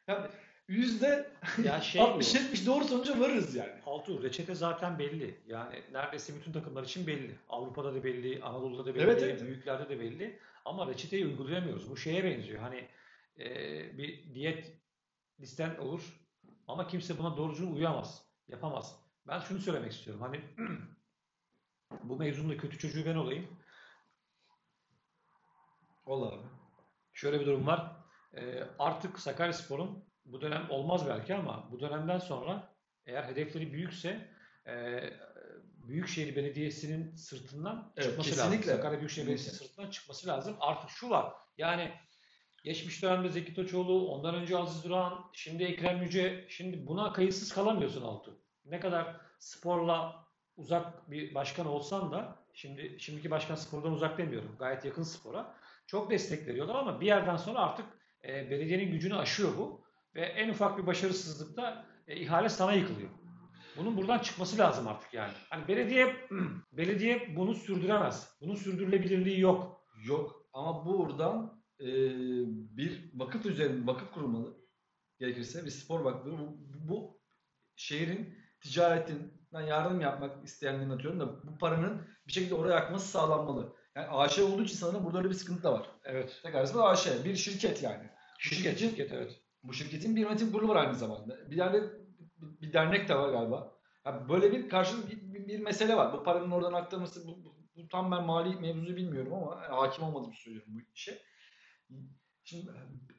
yani 0.08 0.28
yüzde 0.68 1.32
ya 1.64 1.82
şey 1.82 2.02
bu. 2.02 2.06
60-70 2.06 2.66
doğru 2.66 2.84
sonuca 2.84 3.20
varırız 3.20 3.56
yani. 3.56 3.72
Altuğ 3.86 4.24
reçete 4.24 4.56
zaten 4.56 5.00
belli. 5.00 5.36
Yani 5.48 5.76
neredeyse 5.92 6.34
bütün 6.36 6.52
takımlar 6.52 6.84
için 6.84 7.08
belli. 7.08 7.36
Avrupa'da 7.50 7.94
da 7.94 8.04
belli, 8.04 8.44
Anadolu'da 8.44 8.86
da 8.86 8.96
belli, 8.96 9.04
Evet, 9.04 9.24
evet. 9.24 9.42
büyüklerde 9.42 9.90
de 9.90 10.00
belli. 10.00 10.40
Ama 10.70 10.88
reçeteyi 10.88 11.26
uygulayamıyoruz. 11.26 11.90
Bu 11.90 11.98
şeye 11.98 12.24
benziyor. 12.24 12.62
Hani 12.62 12.88
e, 13.40 13.48
bir 13.98 14.34
diyet 14.34 14.82
listen 15.40 15.78
olur 15.78 16.20
ama 16.68 16.88
kimse 16.88 17.18
buna 17.18 17.38
doğrucu 17.38 17.74
uyamaz, 17.74 18.26
yapamaz. 18.48 19.00
Ben 19.28 19.40
şunu 19.40 19.60
söylemek 19.60 19.92
istiyorum. 19.92 20.22
Hani 20.22 20.42
bu 22.04 22.18
mevzunda 22.18 22.58
kötü 22.58 22.78
çocuğu 22.78 23.06
ben 23.06 23.16
olayım. 23.16 23.48
Vallahi. 26.06 26.40
Şöyle 27.14 27.40
bir 27.40 27.46
durum 27.46 27.68
var. 27.68 27.96
Ee, 28.34 28.64
artık 28.80 29.20
Sakaryaspor'un 29.20 30.06
bu 30.26 30.42
dönem 30.42 30.70
olmaz 30.70 31.08
belki 31.08 31.36
ama 31.36 31.72
bu 31.72 31.80
dönemden 31.80 32.20
sonra 32.20 32.76
eğer 33.06 33.24
hedefleri 33.24 33.74
büyükse 33.74 34.30
e, 34.68 34.74
Büyükşehir 35.90 36.36
Belediyesi'nin 36.36 37.16
sırtından 37.16 37.94
Evet, 37.98 38.08
çıkması 38.08 38.30
kesinlikle. 38.30 38.58
lazım. 38.68 38.76
Sakarya 38.76 39.00
Büyükşehir 39.00 39.28
Belediyesi 39.28 39.56
sırtından 39.56 39.90
çıkması 39.90 40.28
lazım. 40.28 40.56
Artık 40.60 40.90
şu 40.90 41.10
var. 41.10 41.34
Yani 41.58 41.92
geçmiş 42.64 43.04
dönemde 43.04 43.30
Zeki 43.30 43.54
Toçoğlu, 43.54 44.08
ondan 44.08 44.36
önce 44.36 44.58
Aziz 44.58 44.84
Duran, 44.84 45.26
şimdi 45.34 45.64
Ekrem 45.64 46.02
Yüce. 46.04 46.46
Şimdi 46.50 46.88
buna 46.88 47.14
kayıtsız 47.14 47.54
kalamıyorsun 47.54 48.02
Altuğ. 48.02 48.40
Ne 48.66 48.80
kadar 48.80 49.16
sporla 49.40 50.26
uzak 50.58 51.12
bir 51.12 51.36
başkan 51.36 51.66
olsan 51.66 52.12
da 52.12 52.36
şimdi 52.54 52.96
şimdiki 53.00 53.32
başkan 53.32 53.56
spordan 53.56 53.92
uzak 53.92 54.18
demiyorum. 54.18 54.56
Gayet 54.60 54.86
yakın 54.86 55.04
spora. 55.04 55.56
Çok 55.88 56.12
destek 56.12 56.48
veriyorlar 56.48 56.76
ama 56.76 57.02
bir 57.02 57.06
yerden 57.06 57.38
sonra 57.38 57.60
artık 57.60 57.86
e, 58.24 58.50
belediyenin 58.52 58.92
gücünü 58.92 59.16
aşıyor 59.16 59.58
bu. 59.58 59.82
Ve 60.16 60.22
en 60.22 60.50
ufak 60.50 60.78
bir 60.78 60.88
başarısızlıkta 60.88 61.86
e, 62.08 62.16
ihale 62.16 62.50
sana 62.50 62.74
yıkılıyor. 62.74 63.10
Bunun 63.78 63.98
buradan 63.98 64.20
çıkması 64.20 64.58
lazım 64.58 64.88
artık 64.88 65.14
yani. 65.14 65.34
Hani 65.50 65.68
belediye 65.68 66.16
belediye 66.72 67.36
bunu 67.36 67.54
sürdüremez. 67.56 68.38
Bunun 68.42 68.56
sürdürülebilirliği 68.56 69.40
yok. 69.40 69.82
Yok 70.06 70.46
ama 70.54 70.86
buradan 70.86 71.64
e, 71.80 71.88
bir 72.78 73.12
vakıf 73.14 73.46
üzerinde 73.46 73.88
vakıf 73.88 74.12
kurulmalı. 74.12 74.58
Gerekirse 75.20 75.66
bir 75.66 75.70
spor 75.72 76.00
vakfı. 76.00 76.32
Bu, 76.32 76.58
bu 76.90 77.22
şehrin 77.76 78.38
ticaretinden 78.62 79.62
yardım 79.62 80.02
yapmak 80.02 80.46
isteyenlerin 80.46 80.90
atıyorum 80.90 81.20
da 81.20 81.44
bu 81.48 81.58
paranın 81.58 82.08
bir 82.28 82.32
şekilde 82.32 82.56
oraya 82.56 82.76
akması 82.76 83.08
sağlanmalı. 83.08 83.76
Yani 83.96 84.08
AŞ 84.08 84.40
olduğu 84.40 84.64
için 84.64 84.76
sanırım 84.76 85.06
burada 85.06 85.18
öyle 85.18 85.30
bir 85.30 85.34
sıkıntı 85.36 85.64
da 85.64 85.74
var. 85.74 85.90
Evet. 86.04 86.40
Tekrar 86.44 86.64
ismi 86.64 86.82
AŞ. 86.82 87.08
Bir 87.26 87.36
şirket 87.36 87.84
yani. 87.84 88.10
Şirket, 88.40 88.80
şirketin- 88.80 88.90
şirket 88.90 89.12
evet. 89.12 89.42
Bu 89.64 89.74
şirketin 89.74 90.16
bir 90.16 90.22
yönetim 90.22 90.52
kurulu 90.52 90.68
var 90.68 90.76
aynı 90.76 90.96
zamanda. 90.96 91.52
Bir 91.52 91.58
yerde 91.58 91.84
bir, 92.42 92.62
bir 92.68 92.74
dernek 92.74 93.10
de 93.10 93.16
var 93.16 93.30
galiba. 93.30 93.76
Yani 94.06 94.30
böyle 94.30 94.52
bir 94.52 94.70
karşılık 94.70 95.12
bir, 95.12 95.34
bir- 95.34 95.48
bir 95.48 95.60
mesele 95.60 95.96
var. 95.96 96.14
Bu 96.14 96.24
paranın 96.24 96.52
oradan 96.52 96.74
aktarması 96.74 97.28
bu, 97.28 97.44
bu, 97.44 97.56
bu 97.76 97.88
tam 97.88 98.12
ben 98.12 98.24
mali 98.26 98.56
mevzuyu 98.60 98.96
bilmiyorum 98.98 99.34
ama 99.34 99.64
yani 99.64 99.76
hakim 99.76 100.04
olmadığımı 100.04 100.34
söylüyorum 100.36 100.74
bu 100.76 100.80
işe. 100.96 101.22
Şimdi 102.44 102.72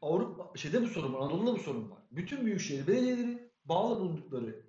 Avrupa 0.02 0.58
şeyde 0.58 0.82
bu 0.82 0.86
sorun 0.86 1.14
var. 1.14 1.20
Anadolu'da 1.20 1.52
bu 1.52 1.58
sorun 1.58 1.90
var. 1.90 1.98
Bütün 2.10 2.46
büyükşehir 2.46 2.86
belediyeleri 2.86 3.50
bağlı 3.64 4.00
bulundukları 4.00 4.66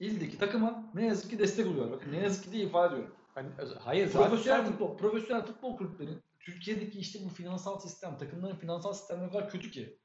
ildeki 0.00 0.38
takıma 0.38 0.90
ne 0.94 1.06
yazık 1.06 1.30
ki 1.30 1.38
destek 1.38 1.66
oluyorlar. 1.66 1.92
Bakın 1.92 2.12
ne 2.12 2.18
yazık 2.18 2.44
ki 2.44 2.52
diye 2.52 2.64
ifade 2.64 2.94
ediyorum. 2.94 3.16
Hani, 3.34 3.48
hayır 3.80 4.06
zaten 4.06 4.28
Profesyonel 4.30 4.64
futbol, 4.66 4.96
profesyonel 4.96 5.46
futbol 5.46 5.76
kulüplerinin 5.76 6.22
Türkiye'deki 6.40 6.98
işte 6.98 7.18
bu 7.24 7.28
finansal 7.28 7.78
sistem, 7.78 8.18
takımların 8.18 8.56
finansal 8.56 8.92
sistemleri 8.92 9.28
o 9.28 9.32
kadar 9.32 9.50
kötü 9.50 9.70
ki. 9.70 9.98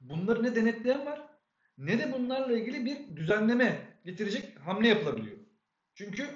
Bunları 0.00 0.42
ne 0.42 0.54
denetleyen 0.56 1.06
var 1.06 1.22
ne 1.80 1.98
de 1.98 2.12
bunlarla 2.12 2.52
ilgili 2.52 2.84
bir 2.84 3.16
düzenleme 3.16 3.78
getirecek 4.04 4.58
hamle 4.64 4.88
yapılabiliyor. 4.88 5.36
Çünkü 5.94 6.26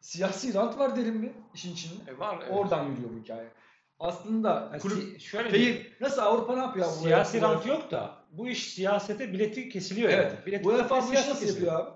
siyasi 0.00 0.54
rant 0.54 0.78
var 0.78 0.96
derim 0.96 1.16
mi 1.16 1.32
işin 1.54 1.72
içinde? 1.72 2.10
E, 2.10 2.18
var. 2.18 2.38
evet. 2.42 2.52
Oradan 2.52 2.84
yürüyor 2.90 3.10
bu 3.16 3.22
hikaye. 3.22 3.48
Aslında 3.98 4.68
Yani 4.72 4.82
kulüp 4.82 4.98
si- 4.98 5.20
şöyle 5.20 5.52
değil. 5.52 5.90
Nasıl 6.00 6.22
Avrupa 6.22 6.54
ne 6.54 6.60
yapıyor? 6.62 6.86
Siyasi 6.86 7.40
rant 7.40 7.66
yok 7.66 7.90
da 7.90 8.14
bu 8.32 8.48
iş 8.48 8.74
siyasete 8.74 9.32
bileti 9.32 9.68
kesiliyor 9.68 10.10
Evet. 10.10 10.32
yani. 10.36 10.46
Bileti 10.46 10.68
UEFA 10.68 11.02
bu 11.02 11.06
siyasete 11.06 11.30
nasıl 11.34 11.46
yapıyor 11.48 11.80
abi? 11.80 11.90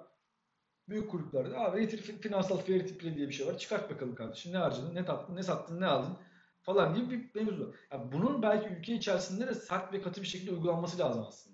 Büyük 0.88 1.11
kulüplerde. 1.11 1.57
Abi 1.59 1.81
getir 1.81 1.99
fin- 2.03 2.18
finansal 2.20 2.59
fair 2.59 2.99
play 2.99 3.16
diye 3.16 3.29
bir 3.29 3.33
şey 3.33 3.46
var. 3.46 3.59
Çıkart 3.59 3.90
bakalım 3.90 4.14
kardeşim. 4.14 4.53
Ne 4.53 4.57
harcadın, 4.57 4.94
ne 4.94 5.05
tattın, 5.05 5.37
ne 5.37 5.42
sattın, 5.42 5.81
ne 5.81 5.87
aldın 5.87 6.16
falan 6.62 6.94
gibi 6.94 7.11
bir 7.35 7.40
mevzu. 7.44 7.75
Yani 7.92 8.12
bunun 8.12 8.42
belki 8.42 8.68
ülke 8.68 8.94
içerisinde 8.94 9.46
de 9.46 9.55
sert 9.55 9.92
ve 9.92 10.03
katı 10.03 10.23
bir 10.23 10.27
şekilde 10.27 10.51
uygulanması 10.53 10.99
lazım 10.99 11.25
aslında. 11.29 11.49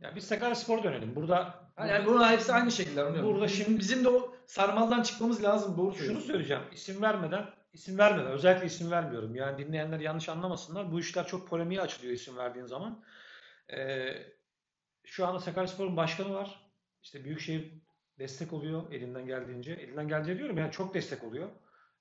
Ya 0.00 0.16
biz 0.16 0.24
Sakaryaspor'a 0.24 0.82
dönelim. 0.84 1.16
Burada 1.16 1.54
Yani, 1.78 1.90
yani 1.90 2.06
bunun 2.06 2.28
hepsi 2.28 2.52
aynı 2.52 2.70
şekilde 2.70 3.02
anlıyorum. 3.02 3.30
Burada 3.34 3.44
Bizim- 3.46 3.64
şimdi- 3.64 3.78
bizim 3.78 4.04
de 4.04 4.08
o 4.08 4.34
sarmaldan 4.46 5.02
çıkmamız 5.02 5.42
lazım. 5.44 5.76
Doğru 5.76 5.86
şunu 5.92 5.96
söylüyorsun. 5.98 6.26
söyleyeceğim. 6.26 6.62
İsim 6.72 7.02
vermeden, 7.02 7.46
isim 7.72 7.98
vermeden, 7.98 8.30
özellikle 8.32 8.66
isim 8.66 8.90
vermiyorum. 8.90 9.34
Yani 9.34 9.66
dinleyenler 9.66 10.00
yanlış 10.00 10.28
anlamasınlar. 10.28 10.92
Bu 10.92 11.00
işler 11.00 11.26
çok 11.26 11.48
polemiğe 11.48 11.80
açılıyor 11.80 12.14
isim 12.14 12.36
verdiğin 12.36 12.66
zaman. 12.66 13.04
Ee, 13.72 14.12
şu 15.04 15.26
anda 15.26 15.40
Sakaryaspor'un 15.40 15.96
başkanı 15.96 16.34
var. 16.34 16.70
İşte 17.02 17.24
Büyükşehir 17.24 17.72
destek 18.18 18.52
oluyor 18.52 18.92
elinden 18.92 19.26
geldiğince. 19.26 19.72
Elinden 19.72 20.08
geldiğince 20.08 20.38
diyorum 20.38 20.58
yani 20.58 20.72
çok 20.72 20.94
destek 20.94 21.24
oluyor. 21.24 21.48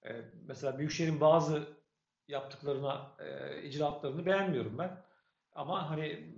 Ee, 0.06 0.16
mesela 0.48 0.78
Büyükşehir'in 0.78 1.22
bazı 1.22 1.64
yaptıklarına, 2.28 3.12
e, 3.20 3.62
icraatlarını 3.64 4.26
beğenmiyorum 4.26 4.78
ben. 4.78 5.02
Ama 5.54 5.90
hani 5.90 6.34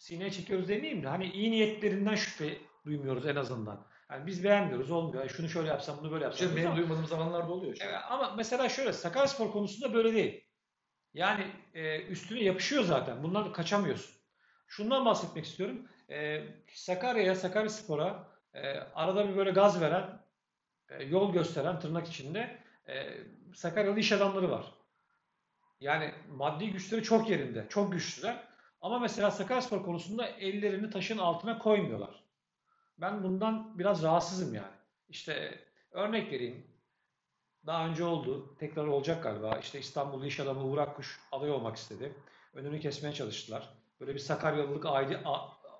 sineye 0.00 0.30
çekiyoruz 0.30 0.68
demeyeyim 0.68 1.02
de 1.02 1.08
hani 1.08 1.30
iyi 1.30 1.50
niyetlerinden 1.50 2.14
şüphe 2.14 2.58
duymuyoruz 2.84 3.26
en 3.26 3.36
azından. 3.36 3.86
Yani 4.10 4.26
biz 4.26 4.44
beğenmiyoruz 4.44 4.90
olmuyor. 4.90 5.20
Yani 5.20 5.30
şunu 5.30 5.48
şöyle 5.48 5.68
yapsam 5.68 5.98
bunu 6.00 6.12
böyle 6.12 6.24
yapsam. 6.24 6.48
Diyoruz 6.48 6.64
benim 6.64 6.76
duymadığım 6.76 7.06
zamanlarda 7.06 7.52
oluyor. 7.52 7.72
işte. 7.72 7.84
Evet, 7.84 7.98
ama 8.08 8.34
mesela 8.36 8.68
şöyle 8.68 8.92
Sakaryaspor 8.92 9.52
konusunda 9.52 9.94
böyle 9.94 10.14
değil. 10.14 10.44
Yani 11.14 11.46
e, 11.74 12.02
üstüne 12.02 12.42
yapışıyor 12.42 12.84
zaten. 12.84 13.22
Bundan 13.22 13.44
da 13.44 13.52
kaçamıyorsun. 13.52 14.14
Şundan 14.66 15.04
bahsetmek 15.04 15.44
istiyorum. 15.44 15.88
E, 16.10 16.44
Sakarya'ya, 16.74 17.34
Sakaryaspor'a 17.34 18.28
e, 18.54 18.78
arada 18.78 19.28
bir 19.28 19.36
böyle 19.36 19.50
gaz 19.50 19.80
veren, 19.80 20.22
e, 20.88 21.04
yol 21.04 21.32
gösteren 21.32 21.80
tırnak 21.80 22.08
içinde 22.08 22.58
e, 22.88 23.18
Sakaryalı 23.54 23.98
iş 23.98 24.12
adamları 24.12 24.50
var. 24.50 24.74
Yani 25.80 26.14
maddi 26.28 26.70
güçleri 26.70 27.02
çok 27.02 27.30
yerinde, 27.30 27.66
çok 27.68 27.92
güçlüler. 27.92 28.49
Ama 28.80 28.98
mesela 28.98 29.30
Sakaryaspor 29.30 29.84
konusunda 29.84 30.26
ellerini 30.26 30.90
taşın 30.90 31.18
altına 31.18 31.58
koymuyorlar. 31.58 32.24
Ben 32.98 33.22
bundan 33.22 33.78
biraz 33.78 34.02
rahatsızım 34.02 34.54
yani. 34.54 34.76
İşte 35.08 35.64
örnek 35.90 36.32
vereyim. 36.32 36.66
Daha 37.66 37.86
önce 37.86 38.04
oldu. 38.04 38.56
Tekrar 38.58 38.86
olacak 38.86 39.22
galiba. 39.22 39.58
İşte 39.58 39.78
İstanbullu 39.80 40.26
iş 40.26 40.40
adamı 40.40 40.64
Uğur 40.64 40.78
Akkuş 40.78 41.20
aday 41.32 41.50
olmak 41.50 41.76
istedi. 41.76 42.14
Önünü 42.54 42.80
kesmeye 42.80 43.14
çalıştılar. 43.14 43.68
Böyle 44.00 44.14
bir 44.14 44.18
Sakaryalılık 44.18 44.86
aidi, 44.86 45.20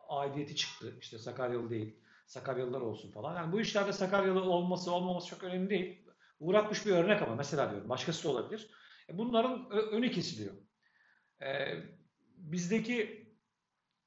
aidiyeti 0.08 0.56
çıktı. 0.56 0.96
İşte 1.00 1.18
Sakaryalı 1.18 1.70
değil. 1.70 1.96
Sakaryalılar 2.26 2.80
olsun 2.80 3.10
falan. 3.10 3.36
Yani 3.36 3.52
bu 3.52 3.60
işlerde 3.60 3.92
Sakaryalı 3.92 4.42
olması 4.42 4.92
olmaması 4.92 5.28
çok 5.28 5.44
önemli 5.44 5.70
değil. 5.70 6.06
Uğur 6.40 6.54
Akkuş 6.54 6.86
bir 6.86 6.92
örnek 6.92 7.22
ama 7.22 7.34
mesela 7.34 7.70
diyorum 7.70 7.88
başkası 7.88 8.24
da 8.24 8.32
olabilir. 8.32 8.70
E, 9.08 9.18
bunların 9.18 9.70
önü 9.70 10.10
kesiliyor. 10.10 10.54
E, 11.42 11.74
bizdeki 12.42 13.26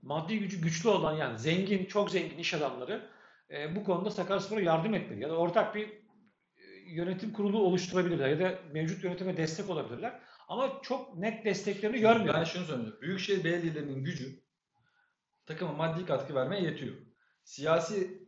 maddi 0.02 0.40
gücü 0.40 0.62
güçlü 0.62 0.90
olan 0.90 1.14
yani 1.14 1.40
zengin, 1.40 1.86
çok 1.86 2.12
zengin 2.12 2.38
iş 2.38 2.54
adamları 2.54 3.10
e, 3.50 3.76
bu 3.76 3.84
konuda 3.84 4.12
Sakaryaspor'a 4.12 4.62
yardım 4.62 4.94
etmeli. 4.94 5.22
Ya 5.22 5.30
da 5.30 5.38
ortak 5.38 5.76
bir 5.76 5.90
yönetim 6.86 7.34
kurulu 7.34 7.60
oluşturabilirler 7.60 8.30
ya 8.30 8.40
da 8.40 8.60
mevcut 8.72 9.04
yönetime 9.04 9.38
destek 9.38 9.70
olabilirler. 9.70 10.20
Ama 10.48 10.80
çok 10.82 11.18
net 11.18 11.46
desteklerini 11.46 12.00
görmüyorum. 12.00 12.40
Ben 12.40 12.44
şunu 12.44 12.66
söyleyeyim. 12.66 12.96
Büyükşehir 13.02 13.44
belediyelerinin 13.44 14.04
gücü 14.04 14.40
takıma 15.46 15.74
maddi 15.74 16.06
katkı 16.06 16.36
vermeye 16.36 16.64
yetiyor. 16.64 16.96
Siyasi 17.44 18.24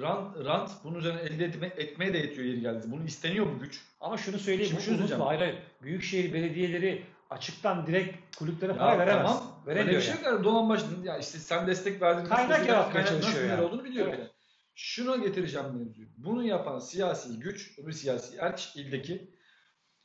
rant, 0.00 0.44
rant 0.44 0.70
bunun 0.84 0.98
üzerine 0.98 1.20
elde 1.20 1.44
etme, 1.44 1.66
etmeye 1.66 2.14
de 2.14 2.18
yetiyor 2.18 2.46
yeri 2.46 2.60
geldi. 2.60 2.86
Bunu 2.90 3.04
isteniyor 3.04 3.46
bu 3.46 3.58
güç. 3.58 3.82
Ama 4.00 4.16
şunu 4.16 4.38
söyleyeyim. 4.38 4.70
Şimdi 4.70 4.82
şunu 4.82 5.02
unutma, 5.02 5.26
hayır, 5.26 5.40
hayır. 5.40 5.58
Büyükşehir 5.82 6.32
belediyeleri 6.32 7.04
açıktan 7.30 7.86
direkt 7.86 8.36
kulüplere 8.36 8.76
para 8.76 8.98
veremez. 8.98 9.26
Tamam. 9.26 9.49
Veremiyor 9.66 9.86
Öyle 9.86 9.98
bir 9.98 10.02
şey 10.02 10.32
yani. 10.32 10.68
başladın. 10.68 11.02
Ya 11.02 11.18
işte 11.18 11.38
sen 11.38 11.66
destek 11.66 12.02
verdin. 12.02 12.24
Kaynak 12.24 12.68
yaratmaya 12.68 13.06
çalışıyor 13.06 13.48
yani. 13.48 13.62
olduğunu 13.62 13.84
biliyorum. 13.84 14.12
Evet. 14.12 14.20
yani. 14.20 14.30
Şuna 14.74 15.16
getireceğim 15.16 15.66
mevzuyu. 15.66 16.08
Bunu 16.16 16.44
yapan 16.44 16.78
siyasi 16.78 17.38
güç, 17.40 17.78
bir 17.78 17.92
siyasi 17.92 18.36
erk 18.36 18.76
ildeki 18.76 19.34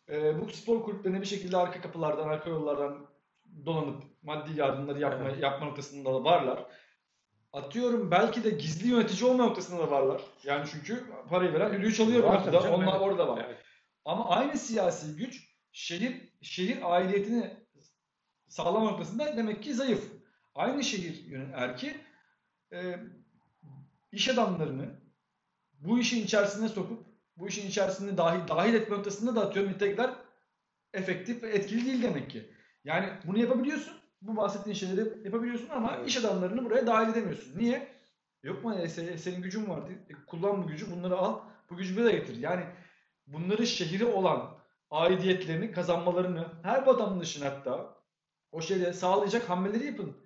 e, 0.10 0.42
bu 0.42 0.50
spor 0.50 0.84
kulüplerine 0.84 1.22
bir 1.22 1.26
şekilde 1.26 1.58
arka 1.58 1.82
kapılardan, 1.82 2.28
arka 2.30 2.50
yollardan 2.50 3.08
dolanıp 3.66 4.04
maddi 4.24 4.60
yardımları 4.60 5.00
yapma, 5.00 5.30
Evet. 5.30 5.44
yapma 5.44 5.68
noktasında 5.68 6.14
da 6.14 6.24
varlar. 6.24 6.66
Atıyorum 7.54 8.12
belki 8.12 8.44
de 8.44 8.50
gizli 8.50 8.88
yönetici 8.88 9.30
olma 9.30 9.46
noktasında 9.46 9.80
da 9.80 9.92
varlar. 9.92 10.22
Yani 10.44 10.66
çünkü 10.72 11.04
parayı 11.30 11.54
veren 11.54 11.74
düdüğü 11.74 11.94
çalıyor 11.94 12.24
Var 12.24 12.44
canım, 12.52 12.74
Onlar 12.74 12.92
evet. 12.92 13.02
orada 13.02 13.28
var. 13.28 13.46
Evet. 13.48 13.58
Ama 14.06 14.30
aynı 14.30 14.58
siyasi 14.58 15.16
güç 15.16 15.56
şehir 15.72 16.34
şehir 16.42 16.96
aidiyetini 16.96 17.65
sağlama 18.48 18.92
noktasında 18.92 19.38
demek 19.38 19.64
ki 19.64 19.74
zayıf. 19.74 20.12
Aynı 20.56 20.84
şehir 20.84 21.34
erki 21.54 21.98
e, 22.74 23.00
iş 24.12 24.30
adamlarını 24.30 24.90
bu 25.80 26.00
işin 26.00 26.24
içerisine 26.24 26.70
sokup 26.70 27.06
bu 27.38 27.48
işin 27.48 27.68
içerisinde 27.68 28.18
dahil, 28.18 28.48
dahil 28.48 28.74
etme 28.74 28.98
noktasında 28.98 29.36
da 29.36 29.42
atıyorum 29.46 29.72
nitelikler 29.72 30.10
efektif 30.94 31.44
ve 31.44 31.50
etkili 31.50 31.86
değil 31.86 32.04
demek 32.04 32.30
ki. 32.30 32.52
Yani 32.84 33.10
bunu 33.28 33.40
yapabiliyorsun. 33.40 33.94
Bu 34.22 34.38
bahsettiğin 34.38 34.76
şeyleri 34.76 35.10
yapabiliyorsun 35.26 35.70
ama 35.70 35.98
iş 35.98 36.18
adamlarını 36.18 36.66
buraya 36.66 36.88
dahil 36.88 37.10
edemiyorsun. 37.10 37.60
Niye? 37.60 37.96
Yok 38.44 38.64
mu 38.64 38.76
e, 38.76 38.84
se- 38.84 39.18
senin 39.18 39.42
gücün 39.42 39.70
var. 39.70 39.90
E, 40.10 40.14
Kullan 40.28 40.64
bu 40.64 40.68
gücü. 40.68 40.92
Bunları 40.92 41.18
al. 41.18 41.40
Bu 41.70 41.78
gücü 41.78 41.96
buraya 41.98 42.12
getir. 42.12 42.38
Yani 42.38 42.66
bunları 43.28 43.68
şehri 43.68 44.06
olan 44.06 44.58
aidiyetlerini 44.92 45.72
kazanmalarını 45.72 46.48
her 46.64 46.86
vatandaşın 46.86 47.42
hatta 47.46 47.95
o 48.56 48.62
şeyde 48.62 48.94
sağlayacak 48.94 49.50
hamleleri 49.50 49.86
yapın. 49.86 50.18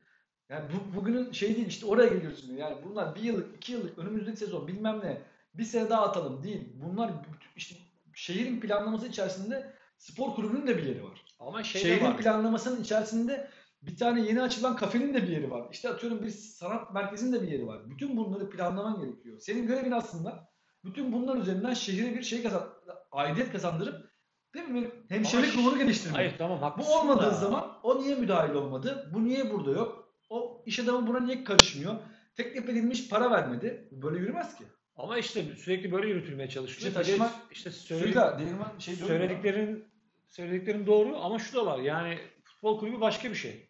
Yani 0.50 0.66
bu, 0.74 0.96
bugünün 0.96 1.32
şey 1.32 1.56
değil 1.56 1.68
işte 1.68 1.86
oraya 1.86 2.08
geliyorsun. 2.08 2.54
Yani 2.56 2.78
bunlar 2.86 3.16
bir 3.16 3.22
yıllık, 3.22 3.56
iki 3.56 3.72
yıllık, 3.72 3.98
önümüzdeki 3.98 4.38
sezon 4.38 4.68
bilmem 4.68 5.00
ne 5.00 5.22
bir 5.54 5.64
sene 5.64 5.90
daha 5.90 6.02
atalım 6.06 6.44
değil. 6.44 6.70
Bunlar 6.74 7.12
işte 7.56 7.76
şehrin 8.14 8.60
planlaması 8.60 9.08
içerisinde 9.08 9.74
spor 9.98 10.36
kulübünün 10.36 10.68
de 10.68 10.78
bir 10.78 10.84
yeri 10.84 11.04
var. 11.04 11.26
Ama 11.40 11.64
şey 11.64 11.82
Şehrin 11.82 12.06
var. 12.06 12.18
planlamasının 12.18 12.82
içerisinde 12.82 13.50
bir 13.82 13.98
tane 13.98 14.22
yeni 14.22 14.42
açılan 14.42 14.76
kafenin 14.76 15.14
de 15.14 15.24
bir 15.24 15.28
yeri 15.28 15.52
var. 15.52 15.68
İşte 15.72 15.90
atıyorum 15.90 16.24
bir 16.24 16.30
sanat 16.30 16.94
merkezinin 16.94 17.34
de 17.34 17.42
bir 17.42 17.48
yeri 17.48 17.68
var. 17.68 17.90
Bütün 17.90 18.18
bunları 18.18 18.50
planlaman 18.50 19.02
gerekiyor. 19.02 19.40
Senin 19.40 19.68
görevin 19.68 19.92
aslında 19.92 20.50
bütün 20.86 21.12
bunlar 21.12 21.38
üzerinden 21.38 21.74
şehre 21.74 22.16
bir 22.16 22.24
şey 22.24 22.44
kazan, 22.44 22.70
aidiyet 23.12 23.52
kazandırıp 23.52 24.09
değil 24.54 24.68
mi? 24.68 24.84
Bir 25.10 25.16
Hemşirelik 25.16 25.56
ruhunu 25.58 25.78
geliştirmek. 25.80 26.18
Hayır 26.18 26.34
tamam 26.38 26.58
Bu 26.58 26.66
haklısın 26.66 26.92
olmadığı 26.92 27.26
da. 27.26 27.32
zaman 27.32 27.80
o 27.84 28.02
niye 28.02 28.16
müdahil 28.16 28.54
olmadı? 28.54 29.12
Bu 29.14 29.26
niye 29.26 29.52
burada 29.52 29.72
yok? 29.72 30.14
O 30.30 30.64
iş 30.66 30.80
adamı 30.80 31.08
buna 31.08 31.20
niye 31.20 31.44
karışmıyor? 31.44 31.96
Teklif 32.36 32.70
edilmiş 32.70 33.10
para 33.10 33.32
vermedi. 33.32 33.90
Böyle 33.92 34.20
yürümez 34.20 34.56
ki. 34.58 34.64
Ama 34.96 35.18
işte 35.18 35.44
sürekli 35.56 35.92
böyle 35.92 36.08
yürütülmeye 36.08 36.50
çalışılıyor. 36.50 37.02
İşte 37.02 37.14
taşıma- 37.14 37.32
işte 37.52 37.72
söyledik, 37.72 38.16
değirmen 38.16 38.80
şey 38.80 38.96
söylediklerin 38.96 39.86
söylediklerin 40.28 40.88
doğru 40.88 41.18
ama 41.18 41.40
şu 41.40 41.56
da 41.56 41.66
var. 41.66 41.80
Yani 41.80 42.18
futbol 42.44 42.80
kulübü 42.80 43.02
başka 43.02 43.30
bir 43.30 43.36
şey. 43.36 43.70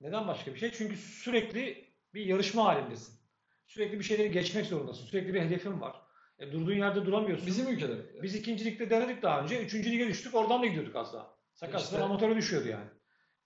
Neden 0.00 0.28
başka 0.28 0.54
bir 0.54 0.58
şey? 0.58 0.70
Çünkü 0.72 0.96
sürekli 0.96 1.84
bir 2.14 2.26
yarışma 2.26 2.64
halindesin. 2.64 3.14
Sürekli 3.66 3.98
bir 3.98 4.04
şeyleri 4.04 4.30
geçmek 4.32 4.66
zorundasın. 4.66 5.04
Sürekli 5.04 5.34
bir 5.34 5.40
hedefin 5.40 5.80
var. 5.80 5.96
E, 6.38 6.52
durduğun 6.52 6.74
yerde 6.74 7.06
duramıyorsun. 7.06 7.46
Bizim 7.46 7.68
ülkede. 7.68 7.94
Biz 8.22 8.34
ikinci 8.34 8.64
ligde 8.64 8.90
denedik 8.90 9.22
daha 9.22 9.40
önce. 9.42 9.62
Üçüncü 9.62 9.90
lige 9.92 10.08
düştük. 10.08 10.34
Oradan 10.34 10.62
da 10.62 10.66
gidiyorduk 10.66 10.96
az 10.96 11.12
daha. 11.12 11.30
Sakaryaspor 11.54 11.96
İşte- 11.98 12.04
amatöre 12.04 12.36
düşüyordu 12.36 12.68
yani. 12.68 12.84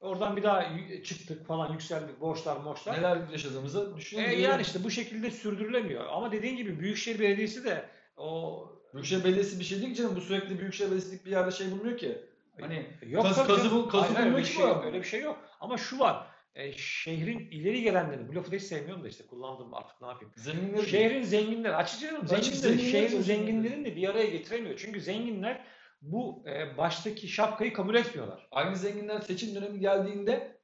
Oradan 0.01 0.37
bir 0.37 0.43
daha 0.43 0.63
y- 0.63 1.03
çıktık 1.03 1.47
falan 1.47 1.73
yükseldik. 1.73 2.21
Borçlar 2.21 2.57
moçlar. 2.57 2.99
Neler 2.99 3.19
yaşadığımızı 3.33 3.93
E, 4.17 4.21
yani 4.21 4.63
işte 4.63 4.85
bu 4.85 4.91
şekilde 4.91 5.31
sürdürülemiyor. 5.31 6.07
Ama 6.07 6.33
dediğin 6.33 6.57
gibi 6.57 6.81
Büyükşehir 6.81 7.19
Belediyesi 7.21 7.65
de 7.65 7.89
o 8.17 8.63
Büyükşehir 8.95 9.25
Belediyesi 9.25 9.61
bir 9.61 9.65
şey 9.65 9.79
değil 9.81 9.91
ki 9.91 9.97
canım. 9.97 10.17
Bu 10.17 10.21
sürekli 10.21 10.59
Büyükşehir 10.59 10.91
Belediyesi'lik 10.91 11.27
bir 11.27 11.31
yerde 11.31 11.51
şey 11.51 11.71
bulmuyor 11.71 11.99
ki. 11.99 12.19
Hani 12.61 12.87
Yok 13.07 13.23
Kaz- 13.23 13.37
tabii 13.37 13.47
kazı 13.49 13.69
canım. 13.71 13.89
kazı 13.89 14.05
Hayır, 14.05 14.17
hayır, 14.17 14.33
öyle 14.33 14.39
bir 14.39 14.45
şey 14.49 14.63
bu 14.65 14.69
yok. 14.69 14.85
Öyle 14.85 14.99
bir 14.99 15.05
şey 15.07 15.21
yok. 15.21 15.39
Ama 15.61 15.77
şu 15.79 15.99
var. 15.99 16.27
E, 16.55 16.73
şehrin 16.73 17.39
ileri 17.39 17.83
gelenleri, 17.83 18.29
bu 18.29 18.35
lafı 18.35 18.53
da 18.53 18.57
hiç 18.57 18.63
sevmiyorum 18.63 19.05
da 19.05 19.09
işte 19.09 19.27
kullandım 19.27 19.75
artık 19.75 20.01
ne 20.01 20.07
yapayım. 20.07 20.33
zenginleri 20.37 20.87
Şehrin 20.87 21.23
zenginleri, 21.23 21.75
Açık 21.75 22.01
zenginleri, 22.01 22.29
zenginleri 22.29 22.91
şehrin 22.91 23.21
zenginlerini 23.21 23.85
de 23.85 23.97
bir 23.97 24.09
araya 24.09 24.27
getiremiyor. 24.27 24.79
Çünkü 24.79 25.01
zenginler 25.01 25.65
bu 26.03 26.45
e, 26.47 26.79
baştaki 26.79 27.29
şapkayı 27.29 27.73
kabul 27.73 27.95
etmiyorlar. 27.95 28.49
aynı 28.51 28.77
zenginler 28.77 29.21
seçim 29.21 29.55
dönemi 29.55 29.81
geldiğinde 29.81 30.61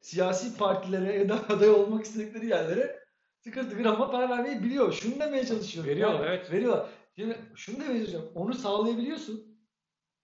siyasi 0.00 0.56
partilere 0.56 1.18
ya 1.18 1.28
da 1.28 1.34
aday 1.48 1.70
olmak 1.70 2.04
istedikleri 2.04 2.46
yerlere 2.46 2.98
tıkır 3.42 3.70
tıkır 3.70 3.84
ama 3.84 4.10
para 4.10 4.28
vermeyi 4.28 4.62
biliyor. 4.62 4.92
Şunu 4.92 5.20
demeye 5.20 5.46
çalışıyorum. 5.46 5.90
Veriyorlar, 5.90 6.20
Yani 6.20 6.28
evet. 6.28 6.52
Veriyorlar. 6.52 6.88
Şimdi 7.16 7.38
şunu 7.54 7.80
demeye 7.80 7.98
çalışıyorum. 7.98 8.32
Onu 8.34 8.54
sağlayabiliyorsun. 8.54 9.58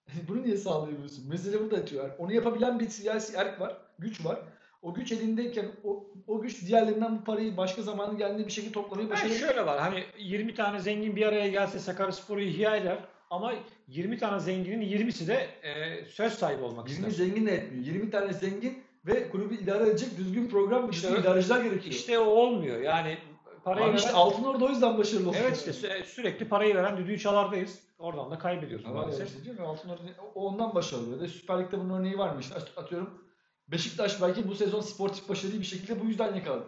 Bunu 0.29 0.43
niye 0.43 0.57
sağlayabiliyorsun? 0.57 1.29
Mesele 1.29 1.61
burada 1.61 1.77
yatıyor. 1.77 2.05
Yani 2.05 2.15
onu 2.19 2.33
yapabilen 2.33 2.81
bir 2.81 2.89
siyasi 2.89 3.37
erk 3.37 3.61
var. 3.61 3.77
Güç 3.99 4.25
var. 4.25 4.39
O 4.85 4.95
güç 4.95 5.13
elindeyken 5.13 5.67
o, 5.85 6.07
o 6.27 6.41
güç 6.41 6.67
diğerlerinden 6.67 7.19
bu 7.19 7.25
parayı 7.25 7.57
başka 7.57 7.83
zamanı 7.83 8.19
geldiğinde 8.19 8.47
bir 8.47 8.53
şekilde 8.53 8.73
toplamayı 8.73 9.09
Yani 9.09 9.15
başarıyor. 9.15 9.39
şöyle 9.39 9.67
var 9.67 9.79
hani 9.81 10.05
20 10.19 10.55
tane 10.55 10.79
zengin 10.81 11.17
bir 11.17 11.27
araya 11.27 11.49
gelse 11.49 11.79
Sakaryaspor'u 11.79 12.41
ihya 12.41 12.77
eder 12.77 12.99
ama 13.31 13.53
20 13.89 14.19
tane 14.19 14.41
zenginin 14.41 14.81
20'si 14.83 15.27
de 15.27 15.35
e, 15.63 16.05
söz 16.05 16.33
sahibi 16.33 16.63
olmak 16.63 16.91
20 16.91 17.09
ister. 17.09 17.27
zengin 17.27 17.47
de 17.47 17.55
etmiyor. 17.55 17.85
20 17.87 18.11
tane 18.11 18.33
zengin 18.33 18.83
ve 19.07 19.29
kulübü 19.31 19.55
idare 19.55 19.89
edecek 19.89 20.17
düzgün 20.19 20.49
program, 20.49 20.91
İşte 20.91 21.09
düzgün 21.09 21.23
idareciler 21.23 21.61
gerekiyor. 21.65 21.95
İşte 21.95 22.19
o 22.19 22.25
olmuyor 22.25 22.81
yani 22.81 23.19
parayı 23.65 23.87
Abi 23.87 23.97
işte 23.97 24.09
veren- 24.09 24.19
Altın 24.19 24.45
Orada 24.45 24.65
o 24.65 24.69
yüzden 24.69 24.99
başarılı 24.99 25.29
oldu. 25.29 25.37
Evet 25.41 25.57
işte 25.57 25.71
sü- 25.89 26.05
sürekli 26.05 26.49
parayı 26.49 26.75
veren 26.75 26.97
düdüğü 26.97 27.19
çalardayız. 27.19 27.79
Oradan 27.99 28.31
da 28.31 28.39
kaybediyorsun 28.39 28.91
Ama 28.91 29.01
maalesef. 29.01 29.29
işte 29.29 29.45
diyorum 29.45 29.63
ya, 29.65 29.69
Altın 29.71 29.89
Orada 29.89 30.03
o 30.35 30.45
ondan 30.47 30.75
başarılı. 30.75 31.21
Da 31.21 31.29
Süper 31.29 31.59
Lig'de 31.63 31.79
bunun 31.79 32.01
örneği 32.01 32.19
var 32.19 32.35
mı? 32.35 32.41
İşte 32.41 32.55
atıyorum 32.77 33.24
Beşiktaş 33.69 34.23
belki 34.23 34.49
bu 34.49 34.55
sezon 34.55 34.81
sportif 34.81 35.29
başarıyı 35.29 35.61
bir 35.61 35.67
şekilde 35.67 36.01
bu 36.01 36.05
yüzden 36.05 36.35
yakaladı. 36.35 36.67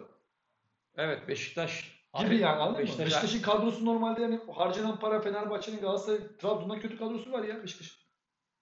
Evet 0.95 1.27
Beşiktaş. 1.27 1.97
Gibi 2.19 2.35
yani 2.37 2.45
anladın 2.55 2.71
mı? 2.81 2.87
Beşiktaş- 2.87 3.05
Beşiktaş'ın 3.05 3.41
kadrosu 3.41 3.85
normalde 3.85 4.21
yani 4.21 4.39
harcanan 4.55 4.99
para 4.99 5.21
Fenerbahçe'nin 5.21 5.81
Galatasaray, 5.81 6.19
Trabzon'dan 6.41 6.79
kötü 6.79 6.97
kadrosu 6.97 7.31
var 7.31 7.43
ya 7.43 7.63
Beşiktaş. 7.63 7.97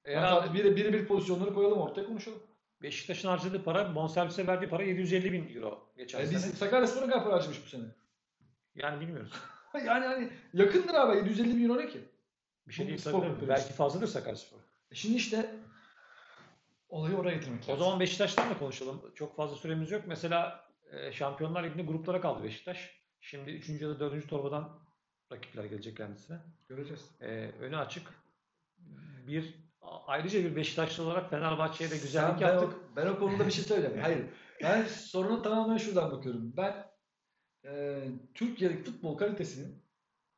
Herhalde 0.04 0.45
Yani 0.48 0.54
biri, 0.60 0.76
biri 0.76 0.93
bir 0.93 1.06
pozisyonları 1.08 1.54
koyalım 1.54 1.78
ortaya 1.82 2.06
konuşalım. 2.06 2.39
Beşiktaş'ın 2.82 3.28
harcadığı 3.30 3.63
para, 3.63 3.95
bonservise 3.95 4.48
verdiği 4.48 4.67
para 4.69 4.84
750 4.84 5.34
bin 5.34 5.56
euro 5.56 5.88
geçen 5.98 6.19
E 6.21 6.26
sene. 6.28 6.36
biz 6.36 6.58
Sakaryaspor'a 6.58 7.06
kadar 7.08 7.24
para 7.24 7.34
harcamış 7.36 7.65
bu 7.65 7.69
sene. 7.69 7.84
Yani 8.76 9.02
bilmiyoruz. 9.02 9.32
yani 9.86 10.06
hani 10.06 10.30
yakındır 10.54 10.93
abi 10.93 11.17
750 11.17 11.58
bin 11.58 11.69
euro 11.69 11.78
ne 11.82 11.88
ki? 11.89 12.00
Bir 12.67 12.74
şey 12.74 12.86
Bu 12.86 12.89
değil 12.89 13.02
tabii. 13.04 13.48
Belki 13.48 13.74
fazladır 13.74 14.08
Sakaryaspor. 14.08 14.58
E 14.91 14.95
şimdi 14.95 15.15
işte 15.15 15.56
olayı 16.89 17.15
oraya 17.15 17.36
getirmek 17.36 17.63
O 17.63 17.71
lazım. 17.71 17.84
zaman 17.86 18.00
Beşiktaş'tan 18.00 18.50
da 18.50 18.58
konuşalım. 18.60 19.12
Çok 19.15 19.36
fazla 19.36 19.56
süremiz 19.56 19.91
yok. 19.91 20.04
Mesela 20.08 20.65
e, 20.91 21.12
Şampiyonlar 21.12 21.63
Ligi'nde 21.63 21.84
gruplara 21.84 22.21
kaldı 22.21 22.43
Beşiktaş. 22.43 23.02
Şimdi 23.19 23.52
3. 23.52 23.69
ya 23.69 23.89
da 23.89 24.00
4. 24.00 24.30
torbadan 24.30 24.80
rakipler 25.32 25.63
gelecek 25.63 25.98
kendisine. 25.98 26.38
Göreceğiz. 26.69 27.12
E, 27.21 27.28
önü 27.60 27.78
açık. 27.78 28.08
Bir 29.28 29.56
ayrıca 30.08 30.39
bir 30.39 30.56
Beşiktaşlı 30.56 31.04
olarak 31.04 31.30
Fenerbahçe'ye 31.30 31.91
de 31.91 31.98
güzellik 31.98 32.41
ben, 32.41 32.48
yaptık. 32.48 32.74
o, 32.74 32.95
ben 32.95 33.08
o 33.08 33.19
konuda 33.19 33.48
bir 33.48 33.52
şey 33.52 33.63
söyleyeyim. 33.63 34.00
Hayır. 34.02 34.26
Ben 34.63 34.84
sorunu 34.84 35.41
tamamen 35.41 35.78
şuradan 35.78 36.12
bakıyorum. 36.12 36.54
Ben 36.58 36.86
e, 37.65 38.04
Türkiye'deki 38.34 38.84
futbol 38.84 39.17
kalitesinin 39.17 39.84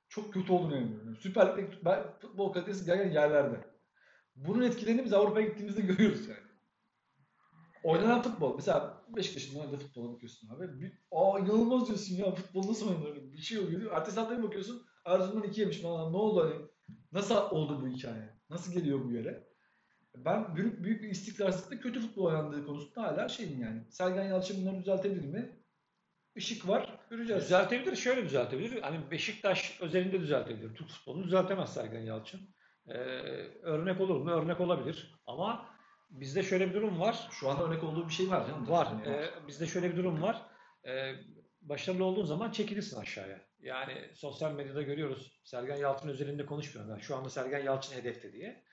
çok 0.10 0.33
kötü 0.33 0.51
olduğunu 0.51 0.77
inanıyorum. 0.77 1.15
Süper 1.15 1.57
Lig'deki 1.57 1.86
ben, 1.86 2.03
futbol 2.19 2.53
kalitesi 2.53 2.86
gerçekten 2.86 3.21
yerlerde. 3.21 3.76
Bunun 4.38 4.63
etkilerini 4.63 5.06
biz 5.06 5.13
Avrupa'ya 5.13 5.47
gittiğimizde 5.47 5.82
görüyoruz 5.93 6.28
yani. 6.28 6.47
Oynanan 7.84 8.21
futbol. 8.21 8.56
Mesela 8.56 9.04
Beşiktaş'ın 9.15 9.60
oynadığı 9.60 9.78
futbola 9.78 10.13
bakıyorsun 10.13 10.50
abi. 10.50 10.82
Bir, 10.82 10.91
aa 11.12 11.39
inanılmaz 11.39 11.88
diyorsun 11.88 12.15
ya 12.15 12.36
futbol 12.36 12.69
nasıl 12.69 12.89
oynanır? 12.89 13.34
Bir 13.34 13.38
şey 13.38 13.58
oluyor. 13.58 13.91
Ertesi 13.91 14.19
hafta 14.19 14.38
bir 14.38 14.43
bakıyorsun 14.43 14.86
Erzurum'dan 15.06 15.50
iki 15.50 15.62
yemiş 15.62 15.82
falan. 15.82 16.13
Ne 16.13 16.17
oldu 16.17 16.43
hani? 16.43 16.65
Nasıl 17.12 17.36
oldu 17.36 17.82
bu 17.82 17.88
hikaye? 17.88 18.38
Nasıl 18.50 18.73
geliyor 18.73 19.06
bu 19.06 19.12
yere? 19.12 19.47
Ben 20.15 20.56
büyük, 20.56 20.84
büyük 20.84 21.04
bir 21.04 21.10
istikrarsızlıkta 21.10 21.80
kötü 21.80 22.00
futbol 22.00 22.26
oynandığı 22.26 22.65
konusunda 22.65 23.04
hala 23.04 23.30
şeyim 23.30 23.62
yani. 23.62 23.91
Sergen 23.91 24.23
Yalçın 24.23 24.62
bunları 24.62 24.80
düzeltebilir 24.80 25.26
mi? 25.26 25.63
Işık 26.36 26.67
var, 26.67 27.00
göreceğiz. 27.10 27.43
Düzeltebilir, 27.43 27.95
şöyle 27.95 28.23
düzeltebilir. 28.23 28.82
Hani 28.82 29.12
Beşiktaş 29.12 29.82
özelinde 29.82 30.19
düzeltebilir. 30.19 30.76
Türk 30.76 30.89
futbolunu 30.89 31.23
düzeltemez 31.23 31.73
Sergen 31.73 32.02
Yalçın. 32.02 32.41
Ee, 32.88 32.93
örnek 33.62 34.02
olur 34.02 34.15
mu? 34.21 34.32
Örnek 34.32 34.60
olabilir. 34.62 35.15
Ama 35.28 35.69
bizde 36.10 36.43
şöyle 36.43 36.69
bir 36.69 36.73
durum 36.73 37.00
var. 37.00 37.28
Şu 37.32 37.50
anda 37.50 37.63
örnek 37.63 37.84
olduğu 37.84 38.08
bir 38.08 38.13
şey 38.13 38.30
var 38.30 38.47
canım. 38.47 38.69
Var. 38.69 38.88
Yani 39.06 39.15
Ee, 39.15 39.47
bizde 39.47 39.67
şöyle 39.67 39.91
bir 39.91 39.97
durum 39.97 40.21
var. 40.21 40.41
Ee, 40.88 41.13
başarılı 41.62 42.04
olduğun 42.06 42.26
zaman 42.26 42.52
çekilirsin 42.52 42.97
aşağıya. 43.00 43.41
Yani 43.60 44.12
sosyal 44.13 44.52
medyada 44.52 44.82
görüyoruz. 44.82 45.39
Sergen 45.43 45.76
Yalçın 45.76 46.10
özelinde 46.10 46.45
konuşmuyorum. 46.45 46.93
Ben. 46.95 47.00
Şu 47.00 47.15
anda 47.15 47.30
Sergen 47.30 47.63
Yalçın 47.63 47.95
hedefte 47.95 48.34
diye. 48.34 48.63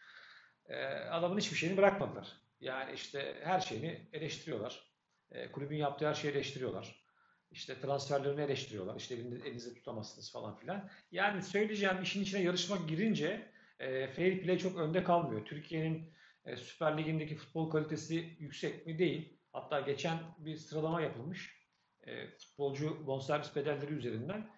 Ee, 0.67 0.85
adamın 0.87 1.39
hiçbir 1.39 1.57
şeyini 1.57 1.77
bırakmadılar. 1.77 2.29
Yani 2.61 2.93
işte 2.95 3.41
her 3.45 3.61
şeyini 3.61 4.09
eleştiriyorlar. 4.13 4.83
Ee, 5.31 5.53
kulübün 5.53 5.77
yaptığı 5.77 6.09
her 6.09 6.15
şeyi 6.15 6.31
eleştiriyorlar. 6.33 7.05
İşte 7.51 7.81
transferlerini 7.81 8.41
eleştiriyorlar. 8.41 8.97
İşte 8.97 9.15
elinde, 9.15 9.49
elinizde 9.49 9.75
tutamazsınız 9.75 10.33
falan 10.33 10.57
filan. 10.57 10.91
Yani 11.11 11.43
söyleyeceğim 11.43 12.03
işin 12.03 12.23
içine 12.23 12.43
yarışmak 12.43 12.89
girince 12.89 13.54
e, 13.79 14.07
fair 14.07 14.43
play 14.43 14.59
çok 14.59 14.79
önde 14.79 15.05
kalmıyor. 15.05 15.45
Türkiye'nin 15.45 16.13
e, 16.45 16.57
Süper 16.57 16.99
Lig'indeki 16.99 17.37
futbol 17.37 17.71
kalitesi 17.71 18.37
yüksek 18.39 18.87
mi? 18.87 18.99
Değil. 18.99 19.39
Hatta 19.53 19.81
geçen 19.81 20.19
bir 20.39 20.57
sıralama 20.57 21.01
yapılmış. 21.01 21.65
E, 22.07 22.27
futbolcu 22.27 23.07
bonservis 23.07 23.57
bedelleri 23.57 23.93
üzerinden. 23.95 24.51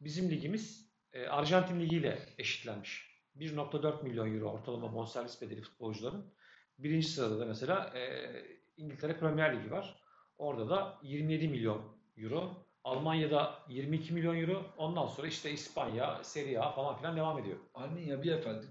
Bizim 0.00 0.30
ligimiz 0.30 0.90
e, 1.12 1.26
Arjantin 1.26 1.80
Ligi 1.80 1.96
ile 1.96 2.18
eşitlenmiş. 2.38 3.10
1.4 3.36 4.02
milyon 4.02 4.34
euro 4.34 4.50
ortalama 4.50 4.94
bonservis 4.94 5.42
bedeli 5.42 5.62
futbolcuların. 5.62 6.34
Birinci 6.78 7.08
sırada 7.08 7.40
da 7.40 7.44
mesela 7.44 7.98
e, 7.98 8.30
İngiltere 8.76 9.16
Premier 9.16 9.58
Ligi 9.58 9.70
var. 9.70 10.00
Orada 10.38 10.70
da 10.70 10.98
27 11.02 11.48
milyon 11.48 11.96
euro. 12.16 12.69
Almanya'da 12.84 13.58
22 13.68 14.12
milyon 14.14 14.36
euro. 14.36 14.66
Ondan 14.76 15.06
sonra 15.06 15.26
işte 15.26 15.50
İspanya, 15.50 16.24
Serie 16.24 16.58
A 16.58 16.72
falan 16.72 16.96
filan 16.98 17.16
devam 17.16 17.38
ediyor. 17.38 17.56
Arminia 17.74 18.22
Bielefeld 18.22 18.64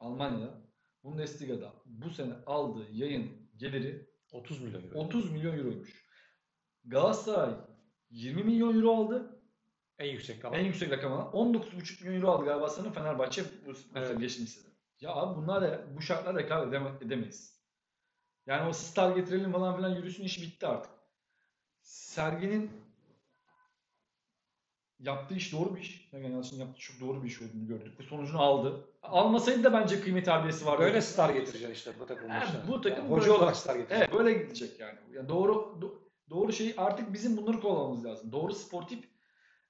Almanya'da 0.00 0.60
Bundesliga'da 1.04 1.72
bu 1.84 2.10
sene 2.10 2.32
aldığı 2.46 2.90
yayın 2.92 3.50
geliri 3.56 4.10
30 4.32 4.60
milyon 4.62 4.82
euro. 4.82 4.98
30 4.98 5.30
milyon 5.32 5.58
euroymuş. 5.58 6.04
Galatasaray 6.84 7.54
20 8.10 8.44
milyon 8.44 8.74
euro 8.76 8.96
aldı. 8.96 9.42
En 9.98 10.06
yüksek 10.12 10.44
ama. 10.44 10.56
En 10.56 10.64
yüksek 10.64 10.90
rakam 10.90 11.12
alan 11.12 11.32
19,5 11.32 12.04
milyon 12.04 12.20
euro 12.20 12.30
aldı 12.30 12.44
galiba 12.44 12.68
sanırım 12.68 12.92
Fenerbahçe 12.92 13.44
bu, 13.44 13.66
bu 13.66 13.76
Evet. 13.94 14.08
sene 14.08 14.18
geçtiğimiz 14.20 14.52
sene. 14.54 14.70
Ya 15.00 15.14
abi 15.14 15.36
bunlar 15.42 15.62
da 15.62 15.96
bu 15.96 16.02
şartlar 16.02 16.36
rekabet 16.36 16.68
edeme- 16.68 16.98
edemeyiz. 17.06 17.60
Yani 18.46 18.68
o 18.68 18.72
star 18.72 19.16
getirelim 19.16 19.52
falan 19.52 19.76
filan 19.76 19.94
yürüsün 19.96 20.24
işi 20.24 20.42
bitti 20.42 20.66
artık. 20.66 20.92
Sergen'in 21.80 22.70
yaptığı 25.00 25.34
iş 25.34 25.52
doğru 25.52 25.74
bir 25.76 25.80
iş. 25.80 26.08
Sergen 26.10 26.30
Yalçın'ın 26.30 26.60
yaptığı 26.60 26.80
çok 26.80 27.00
doğru 27.00 27.22
bir 27.22 27.28
iş 27.28 27.42
olduğunu 27.42 27.66
gördük 27.66 28.00
ve 28.00 28.04
sonucunu 28.04 28.40
aldı. 28.40 28.84
Almasaydı 29.02 29.64
da 29.64 29.72
bence 29.72 30.00
kıymet 30.00 30.28
harbiyesi 30.28 30.66
vardı. 30.66 30.82
Böyle 30.82 31.00
star 31.00 31.30
getireceksin 31.30 31.74
işte 31.74 31.92
bu 32.00 32.06
takım. 32.06 32.28
İşte. 32.44 32.58
bu 32.68 32.80
takım 32.80 33.04
Yani 33.04 33.14
hoca 33.14 33.32
olarak 33.32 33.56
star 33.56 33.76
getireceksin. 33.76 34.12
Evet 34.12 34.18
böyle 34.18 34.32
gidecek 34.32 34.80
yani. 34.80 34.98
yani 35.12 35.28
doğru 35.28 35.52
do- 35.80 35.94
doğru 36.30 36.52
şey 36.52 36.74
artık 36.76 37.12
bizim 37.12 37.36
bunları 37.36 37.60
kullanmamız 37.60 38.04
lazım. 38.04 38.32
Doğru 38.32 38.54
sportif 38.54 39.04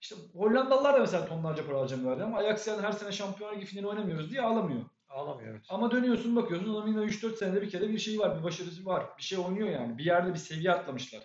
işte 0.01 0.16
Hollandalılar 0.35 0.95
da 0.95 0.99
mesela 0.99 1.27
tonlarca 1.27 1.66
para 1.66 1.81
harcamıyorlar 1.81 2.25
ama 2.25 2.38
Ajax 2.38 2.66
yani 2.66 2.83
her 2.83 2.93
sene 2.93 3.12
Şampiyonlar 3.12 3.57
Ligi 3.57 3.66
finali 3.66 3.87
oynamıyoruz 3.87 4.31
diye 4.31 4.43
ağlamıyor. 4.43 4.81
Ağlamıyor 5.09 5.51
evet. 5.51 5.64
Ama 5.69 5.90
dönüyorsun 5.90 6.37
bakıyorsun 6.37 6.75
adamın 6.75 6.88
yine 6.88 7.01
3-4 7.01 7.37
senede 7.37 7.62
bir 7.62 7.71
kere 7.71 7.88
bir 7.88 7.99
şey 7.99 8.19
var, 8.19 8.38
bir 8.38 8.45
başarısı 8.45 8.87
var. 8.87 9.07
Bir 9.19 9.23
şey 9.23 9.38
oynuyor 9.38 9.69
yani. 9.69 9.99
Bir 9.99 10.05
yerde 10.05 10.33
bir 10.33 10.38
seviye 10.38 10.73
atlamışlar. 10.73 11.23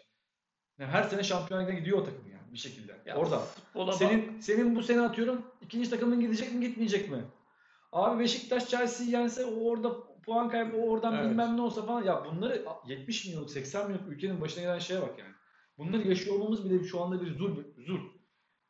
Yani 0.79 0.91
her 0.91 1.03
sene 1.03 1.23
Şampiyonlar 1.23 1.69
gidiyor 1.69 1.97
o 1.97 2.03
takım 2.03 2.31
yani 2.31 2.34
bir 2.55 2.59
şekilde. 2.59 2.95
Ya 3.05 3.15
Orada. 3.15 3.41
Senin 3.93 4.39
senin 4.39 4.75
bu 4.75 4.83
sene 4.83 5.01
atıyorum 5.01 5.41
ikinci 5.61 5.89
takımın 5.89 6.19
gidecek 6.19 6.53
mi 6.53 6.67
gitmeyecek 6.67 7.11
mi? 7.11 7.23
Abi 7.91 8.19
Beşiktaş 8.23 8.69
Chelsea'yi 8.69 9.11
yense 9.11 9.45
o 9.45 9.69
orada 9.69 9.91
puan 10.25 10.49
kaybı 10.49 10.77
o 10.77 10.89
oradan 10.89 11.13
Evet. 11.15 11.29
bilmem 11.29 11.57
ne 11.57 11.61
olsa 11.61 11.85
falan 11.85 12.03
ya 12.03 12.25
bunları 12.25 12.65
70 12.87 13.25
milyonluk 13.25 13.51
80 13.51 13.87
milyonluk 13.91 14.11
ülkenin 14.13 14.41
başına 14.41 14.63
gelen 14.63 14.79
şeye 14.79 15.01
bak 15.01 15.19
yani. 15.19 15.33
Bunları 15.77 16.07
yaşıyor 16.07 16.35
olmamız 16.35 16.69
bile 16.69 16.83
şu 16.83 17.01
anda 17.01 17.21
bir 17.21 17.27
zul. 17.37 17.63
zul. 17.77 17.99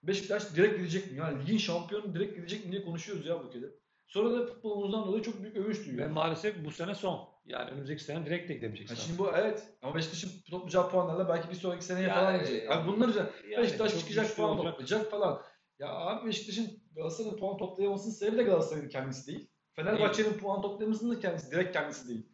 Beşiktaş 0.03 0.55
direkt 0.55 0.77
gidecek 0.77 1.11
mi? 1.11 1.17
Yani 1.17 1.41
ligin 1.41 1.57
şampiyonu 1.57 2.13
direkt 2.15 2.35
gidecek 2.35 2.65
mi 2.65 2.71
diye 2.71 2.83
konuşuyoruz 2.85 3.25
ya 3.25 3.43
bu 3.43 3.47
ülkede. 3.47 3.65
Sonra 4.07 4.33
da 4.39 4.45
futbolumuzdan 4.45 5.07
dolayı 5.07 5.23
çok 5.23 5.43
büyük 5.43 5.57
övünç 5.57 5.79
Ve 5.79 5.85
duyuyor. 5.85 6.09
maalesef 6.09 6.65
bu 6.65 6.71
sene 6.71 6.95
son. 6.95 7.34
Yani 7.45 7.71
önümüzdeki 7.71 8.03
sene 8.03 8.25
direkt 8.25 8.49
de. 8.49 8.85
Ha 8.87 8.95
şimdi 8.95 9.19
bu 9.19 9.31
evet 9.35 9.77
ama 9.81 9.95
Beşiktaş'ın 9.95 10.29
toplayacağı 10.49 10.89
puanlarla 10.89 11.29
belki 11.29 11.49
bir 11.49 11.55
sonraki 11.55 11.85
seneye 11.85 12.07
Yani, 12.07 12.15
falan 12.15 12.39
gidecek. 12.39 12.71
Abi 12.71 12.87
bunlar 12.87 13.09
üzerine 13.09 13.29
Yani 13.49 13.63
Beşiktaş 13.63 13.99
çıkacak 13.99 14.35
puan 14.35 14.49
olacak. 14.49 14.71
toplayacak 14.71 15.11
falan. 15.11 15.41
Ya 15.79 15.87
abi 15.87 16.27
Beşiktaş'ın 16.27 16.67
Galatasaray'ın 16.95 17.37
puan 17.37 17.57
toplayamasının 17.57 18.13
sebebi 18.13 18.37
de 18.37 18.43
Galatasaray'ın 18.43 18.89
kendisi 18.89 19.27
değil. 19.27 19.51
Fenerbahçe'nin 19.73 20.37
puan 20.37 20.61
toplayamasının 20.61 21.15
da 21.15 21.19
kendisi, 21.19 21.51
direkt 21.51 21.73
kendisi 21.73 22.07
değil. 22.07 22.29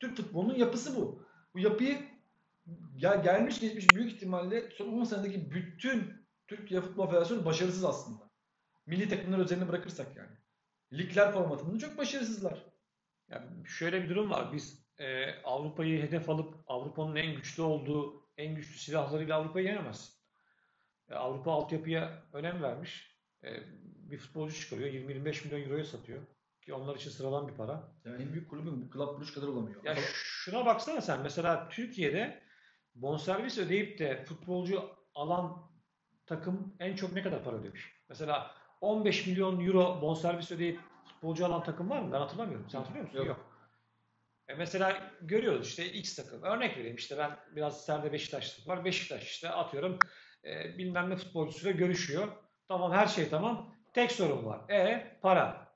Türk 0.00 0.16
futbolunun 0.16 0.54
yapısı 0.54 0.96
bu. 0.96 1.26
Bu 1.54 1.58
yapıyı 1.58 1.98
ya 2.96 3.14
gelmiş 3.14 3.60
geçmiş 3.60 3.94
büyük 3.94 4.12
ihtimalle 4.12 4.70
son 4.70 4.88
10 4.88 5.04
senedeki 5.04 5.50
bütün 5.50 6.28
Türkiye 6.48 6.80
Futbol 6.80 7.06
Federasyonu 7.06 7.44
başarısız 7.44 7.84
aslında. 7.84 8.30
Milli 8.86 9.08
takımlar 9.08 9.38
özelini 9.38 9.68
bırakırsak 9.68 10.16
yani. 10.16 10.36
Ligler 10.92 11.32
formatında 11.32 11.78
çok 11.78 11.98
başarısızlar. 11.98 12.69
Yani 13.30 13.68
şöyle 13.68 14.02
bir 14.02 14.08
durum 14.08 14.30
var. 14.30 14.52
Biz 14.52 14.86
e, 14.98 15.34
Avrupa'yı 15.44 16.02
hedef 16.02 16.30
alıp 16.30 16.54
Avrupa'nın 16.66 17.16
en 17.16 17.34
güçlü 17.34 17.62
olduğu, 17.62 18.28
en 18.36 18.54
güçlü 18.54 18.78
silahlarıyla 18.78 19.36
Avrupa'yı 19.36 19.66
yenemezsin. 19.66 20.14
E, 21.08 21.14
Avrupa 21.14 21.52
altyapıya 21.52 22.22
önem 22.32 22.62
vermiş. 22.62 23.16
E, 23.44 23.48
bir 24.10 24.18
futbolcu 24.18 24.60
çıkarıyor. 24.60 24.88
20-25 24.88 25.44
milyon 25.44 25.68
euroya 25.68 25.84
satıyor. 25.84 26.22
Ki 26.60 26.74
onlar 26.74 26.96
için 26.96 27.10
sıradan 27.10 27.48
bir 27.48 27.54
para. 27.54 27.92
Yani 28.04 28.22
en 28.22 28.32
büyük 28.32 28.50
kulübün 28.50 28.82
bu 28.82 28.92
Club 28.92 29.18
Brugge 29.18 29.34
kadar 29.34 29.46
olamıyor. 29.46 29.84
Ya 29.84 29.96
şuna 30.14 30.66
baksana 30.66 31.00
sen. 31.00 31.22
Mesela 31.22 31.68
Türkiye'de 31.68 32.42
bonservis 32.94 33.58
ödeyip 33.58 33.98
de 33.98 34.24
futbolcu 34.24 34.90
alan 35.14 35.70
takım 36.26 36.74
en 36.78 36.96
çok 36.96 37.12
ne 37.12 37.22
kadar 37.22 37.44
para 37.44 37.56
ödemiş? 37.56 37.92
Mesela 38.08 38.54
15 38.80 39.26
milyon 39.26 39.66
euro 39.66 39.98
bonservis 40.02 40.52
ödeyip 40.52 40.80
futbolcu 41.20 41.46
alan 41.46 41.62
takım 41.64 41.90
var 41.90 42.00
mı? 42.00 42.12
Ben 42.12 42.18
hatırlamıyorum. 42.18 42.66
Sen 42.70 42.78
hatırlıyor 42.78 43.04
musun? 43.04 43.24
Yok. 43.24 43.40
E 44.48 44.54
mesela 44.54 45.10
görüyoruz 45.20 45.68
işte 45.68 45.92
X 45.92 46.16
takım. 46.16 46.42
Örnek 46.42 46.78
vereyim 46.78 46.96
işte 46.96 47.18
ben 47.18 47.36
biraz 47.56 47.84
serde 47.84 48.12
Beşiktaşlık 48.12 48.68
var. 48.68 48.84
Beşiktaş 48.84 49.22
işte 49.30 49.50
atıyorum 49.50 49.98
e, 50.44 50.78
bilmem 50.78 51.10
ne 51.10 51.16
futbolcusuyla 51.16 51.70
görüşüyor. 51.78 52.28
Tamam 52.68 52.92
her 52.92 53.06
şey 53.06 53.28
tamam. 53.28 53.74
Tek 53.92 54.12
sorun 54.12 54.44
var. 54.46 54.60
E 54.70 55.16
para. 55.22 55.70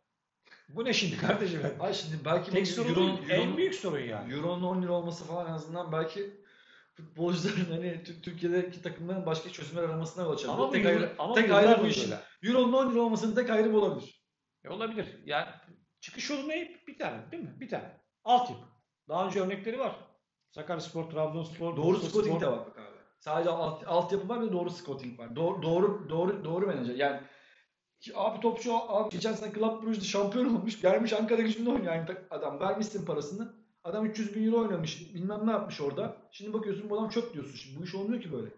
Bu 0.68 0.84
ne 0.84 0.92
şimdi 0.92 1.16
kardeşim? 1.16 1.60
Ay 1.80 1.94
şimdi 1.94 2.24
belki 2.24 2.50
bu 2.50 2.54
Tek 2.54 2.68
sorun 2.68 2.88
Euro- 2.94 2.96
değil, 2.96 3.30
en 3.30 3.40
Euro- 3.52 3.56
büyük 3.56 3.74
sorun 3.74 3.98
yani. 3.98 4.34
Euro'nun 4.34 4.62
10 4.62 4.82
lira 4.82 4.92
olması 4.92 5.24
falan 5.24 5.46
en 5.46 5.52
azından 5.52 5.92
belki 5.92 6.40
futbolcuların 6.94 7.64
hani 7.70 7.86
Tü- 7.86 8.20
Türkiye'deki 8.22 8.82
takımların 8.82 9.26
başka 9.26 9.50
çözümler 9.50 9.82
aramasına 9.82 10.24
yol 10.24 10.32
açar. 10.32 10.48
Ama 10.48 10.58
Bu 10.58 10.68
bu 10.68 10.72
tek 10.72 10.84
yıl- 10.84 10.90
ayrı, 10.90 11.12
ama 11.18 11.34
tek 11.34 11.50
bu 11.50 11.54
ayrı 11.54 11.78
bu 11.78 11.82
böyle. 11.84 12.18
Euro'nun 12.42 12.72
10 12.72 12.92
lira 12.92 13.00
olmasının 13.00 13.34
tek 13.34 13.50
ayrı 13.50 13.72
bu 13.72 13.78
olabilir. 13.78 14.23
E 14.64 14.68
olabilir. 14.68 15.18
Yani 15.24 15.46
çıkış 16.00 16.30
yolu 16.30 16.48
ne? 16.48 16.80
Bir 16.88 16.98
tane 16.98 17.30
değil 17.32 17.42
mi? 17.42 17.56
Bir 17.60 17.68
tane. 17.68 18.00
Altyapı. 18.24 18.62
Daha 19.08 19.26
önce 19.26 19.40
örnekleri 19.40 19.78
var. 19.78 19.96
Sakaryaspor, 20.50 21.10
Trabzonspor, 21.10 21.76
Doğru 21.76 21.96
scouting 21.96 22.40
de 22.40 22.46
var 22.46 22.58
bak 22.66 22.78
abi. 22.78 22.96
Sadece 23.18 23.50
alt, 23.50 23.86
altyapı 23.86 24.28
var 24.28 24.40
ve 24.40 24.52
doğru 24.52 24.70
scouting 24.70 25.18
var. 25.18 25.36
Doğru 25.36 25.62
doğru 25.62 26.08
doğru, 26.08 26.44
doğru 26.44 26.66
menajer. 26.66 26.94
Yani 26.94 27.20
abi 28.14 28.40
topçu 28.40 28.74
abi 28.74 29.10
geçen 29.10 29.32
sene 29.32 29.52
Club 29.52 29.82
Brugge'de 29.82 30.04
şampiyon 30.04 30.54
olmuş. 30.54 30.80
Gelmiş 30.80 31.12
Ankara 31.12 31.42
gücünde 31.42 31.70
oynuyor 31.70 31.94
yani 31.94 32.06
adam. 32.30 32.60
Vermişsin 32.60 33.06
parasını. 33.06 33.54
Adam 33.84 34.06
300 34.06 34.34
bin 34.34 34.46
euro 34.46 34.60
oynamış. 34.60 35.14
Bilmem 35.14 35.46
ne 35.46 35.50
yapmış 35.50 35.80
orada. 35.80 36.16
Şimdi 36.30 36.52
bakıyorsun 36.52 36.90
bu 36.90 36.98
adam 36.98 37.08
çöp 37.08 37.34
diyorsun. 37.34 37.56
Şimdi 37.56 37.80
bu 37.80 37.84
iş 37.84 37.94
olmuyor 37.94 38.22
ki 38.22 38.32
böyle. 38.32 38.48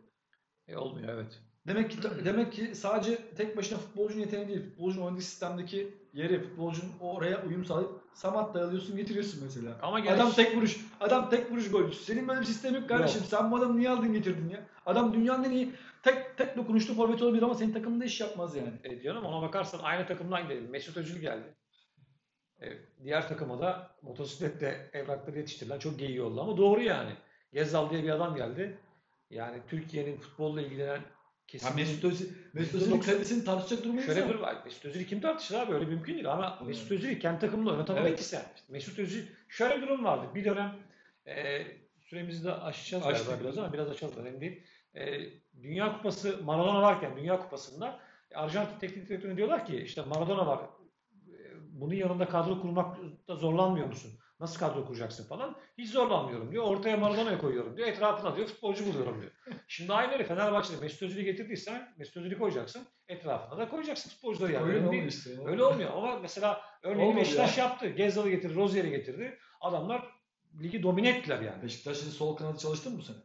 E 0.68 0.76
olmuyor 0.76 1.08
evet. 1.08 1.42
Demek 1.66 1.90
ki 1.90 1.98
demek 2.24 2.52
ki 2.52 2.74
sadece 2.74 3.18
tek 3.36 3.56
başına 3.56 3.78
futbolcunun 3.78 4.20
yeteneği 4.20 4.48
değil. 4.48 4.62
Futbolcunun 4.62 5.06
oynadığı 5.06 5.20
sistemdeki 5.20 5.94
yeri, 6.12 6.42
futbolcunun 6.42 6.92
oraya 7.00 7.42
uyum 7.46 7.64
sağlayıp 7.64 7.90
Samat 8.14 8.54
da 8.54 8.64
alıyorsun 8.64 8.96
getiriyorsun 8.96 9.40
mesela. 9.44 9.78
Ama 9.82 10.00
gel- 10.00 10.14
adam 10.14 10.32
tek 10.32 10.56
vuruş, 10.56 10.86
adam 11.00 11.30
tek 11.30 11.50
vuruş 11.50 11.70
golcüsü. 11.70 12.04
Senin 12.04 12.28
böyle 12.28 12.40
bir 12.40 12.46
sistem 12.46 12.74
yok 12.74 12.88
kardeşim. 12.88 13.20
Yok. 13.20 13.30
Sen 13.30 13.50
bu 13.50 13.56
adamı 13.56 13.78
niye 13.78 13.90
aldın 13.90 14.12
getirdin 14.12 14.48
ya? 14.48 14.66
Adam 14.86 15.14
dünyanın 15.14 15.44
en 15.44 15.50
iyi 15.50 15.72
tek 16.02 16.36
tek 16.36 16.56
dokunuşlu 16.56 16.94
forvet 16.94 17.22
olabilir 17.22 17.42
ama 17.42 17.54
senin 17.54 17.72
takımında 17.72 18.04
iş 18.04 18.20
yapmaz 18.20 18.56
yani. 18.56 18.72
E 18.84 19.00
diyorum 19.00 19.24
ona 19.24 19.42
bakarsan 19.42 19.78
aynı 19.82 20.06
takımdan 20.06 20.42
gidelim. 20.42 20.70
Mesut 20.70 20.96
Özil 20.96 21.20
geldi. 21.20 21.54
E, 22.62 22.66
diğer 23.04 23.28
takıma 23.28 23.60
da 23.60 23.90
motosikletle 24.02 24.90
evrakları 24.92 25.38
yetiştirilen 25.38 25.78
çok 25.78 25.98
geyiği 25.98 26.22
oldu 26.22 26.40
ama 26.40 26.56
doğru 26.56 26.80
yani. 26.80 27.10
Gezal 27.52 27.90
diye 27.90 28.02
bir 28.02 28.08
adam 28.10 28.36
geldi. 28.36 28.78
Yani 29.30 29.58
Türkiye'nin 29.68 30.16
futbolla 30.16 30.60
ilgilenen 30.62 31.00
kesin 31.48 31.66
Ya 31.68 31.74
Mesut 31.74 32.04
Özil, 32.04 32.28
Mesut 32.52 32.74
Özil'in 32.74 32.96
Özil- 32.98 33.04
kalitesini 33.06 33.44
tartışacak 33.44 33.84
durumdayız. 33.84 34.06
Şöyle 34.06 34.20
ya. 34.20 34.28
bir 34.28 34.34
var. 34.34 34.56
Mesut 34.64 34.84
Özil'i 34.84 35.06
kim 35.06 35.20
tartışır 35.20 35.54
abi? 35.54 35.74
Öyle 35.74 35.84
mümkün 35.84 36.14
değil 36.14 36.32
ama 36.32 36.56
Evet. 36.58 36.68
Mesut 36.68 36.92
Özil'i 36.92 37.18
kendi 37.18 37.38
takımında 37.40 37.70
oynatamıyor 37.70 38.06
Evet. 38.06 38.18
ki 38.18 38.24
sen. 38.24 38.42
Mesut 38.68 38.98
Özil 38.98 39.22
şöyle 39.48 39.76
bir 39.76 39.82
durum 39.82 40.04
vardı. 40.04 40.26
Bir 40.34 40.44
dönem 40.44 40.74
e, 41.26 41.62
süremizi 42.04 42.44
de 42.44 42.52
aşacağız 42.54 43.02
galiba 43.04 43.18
Açtık. 43.20 43.40
biraz 43.40 43.58
ama 43.58 43.72
biraz 43.72 43.90
açalım 43.90 44.16
önemli 44.16 44.40
değil. 44.40 44.62
E, 44.94 45.20
Dünya 45.62 45.96
Kupası 45.96 46.42
Maradona 46.44 46.82
varken 46.82 47.16
Dünya 47.16 47.38
Kupası'nda 47.40 48.00
Arjantin 48.34 48.78
teknik 48.78 49.08
direktörüne 49.08 49.36
diyorlar 49.36 49.66
ki 49.66 49.76
işte 49.76 50.02
Maradona 50.02 50.46
var. 50.46 50.60
E, 50.60 51.36
Bunun 51.80 51.94
yanında 51.94 52.28
kadro 52.28 52.60
kurmakta 52.62 53.36
zorlanmıyor 53.36 53.86
musun? 53.86 54.12
Nasıl 54.40 54.58
kadro 54.58 54.86
kuracaksın 54.86 55.28
falan. 55.28 55.56
Hiç 55.78 55.90
zorlanmıyorum 55.90 56.52
diyor. 56.52 56.64
Ortaya 56.64 56.96
Maradona'yı 56.96 57.38
koyuyorum 57.38 57.76
diyor. 57.76 57.88
Etrafına 57.88 58.36
diyor 58.36 58.46
futbolcu 58.46 58.86
buluyorum 58.86 59.20
diyor. 59.20 59.32
Şimdi 59.68 59.92
aynı 59.92 60.12
öyle 60.12 60.24
Fenerbahçe'de 60.24 60.80
Mesut 60.80 61.02
Özil'i 61.02 61.24
getirdiysen 61.24 61.94
Mesut 61.98 62.16
Özil'i 62.16 62.38
koyacaksın. 62.38 62.86
Etrafına 63.08 63.58
da 63.58 63.68
koyacaksın 63.68 64.10
futbolcuları 64.10 64.52
yani. 64.52 64.64
Öyle 64.66 64.76
Öyle 64.76 64.86
olmuyor 64.86 65.06
işte. 65.06 65.30
Öyle 65.46 65.62
olmuyor 65.64 65.90
ama 65.94 66.18
mesela 66.18 66.60
örneğin 66.82 67.16
Beşiktaş 67.16 67.58
yaptı. 67.58 67.88
Gezzal'ı 67.88 68.30
getirdi, 68.30 68.54
Rozier'i 68.54 68.90
getirdi. 68.90 69.38
Adamlar 69.60 70.02
ligi 70.62 70.82
domine 70.82 71.08
ettiler 71.08 71.40
yani. 71.40 71.62
Beşiktaş'ın 71.62 72.10
sol 72.10 72.36
kanadı 72.36 72.58
çalıştın 72.58 72.92
mı 72.92 72.98
bu 72.98 73.02
sene? 73.02 73.16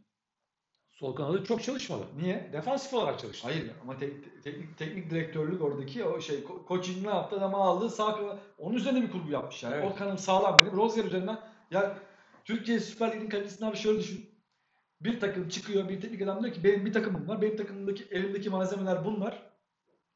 Sol 1.01 1.15
kanadı 1.15 1.43
çok 1.43 1.63
çalışmadı. 1.63 2.03
Niye? 2.21 2.49
Defansif 2.53 2.93
olarak 2.93 3.19
çalıştı. 3.19 3.47
Hayır 3.47 3.71
ama 3.83 3.97
tek- 3.97 4.43
teknik 4.43 4.77
teknik 4.77 5.09
direktörlük 5.09 5.61
oradaki 5.61 6.03
o 6.03 6.21
şey 6.21 6.39
ko- 6.39 6.65
koçun 6.65 7.03
ne 7.03 7.07
yaptı 7.09 7.35
adamı 7.35 7.57
aldı 7.57 7.89
sağ 7.89 8.15
kanat 8.15 8.39
onun 8.57 8.75
üzerine 8.75 9.01
bir 9.01 9.11
kurgu 9.11 9.31
yapmış 9.31 9.63
yani. 9.63 9.75
Evet. 9.75 10.01
O 10.13 10.17
sağlam 10.17 10.57
benim. 10.61 10.71
Rozier 10.77 11.05
üzerinden 11.05 11.39
ya 11.71 11.97
Türkiye 12.45 12.79
Süper 12.79 13.15
Lig'in 13.15 13.29
kalitesini 13.29 13.67
abi 13.67 13.77
şöyle 13.77 13.99
düşün. 13.99 14.29
Bir 15.01 15.19
takım 15.19 15.49
çıkıyor 15.49 15.89
bir 15.89 16.01
teknik 16.01 16.21
adam 16.21 16.43
diyor 16.43 16.53
ki 16.53 16.63
benim 16.63 16.85
bir 16.85 16.93
takımım 16.93 17.27
var. 17.27 17.41
Benim 17.41 17.57
takımımdaki 17.57 18.03
elimdeki 18.11 18.49
malzemeler 18.49 19.05
bunlar. 19.05 19.51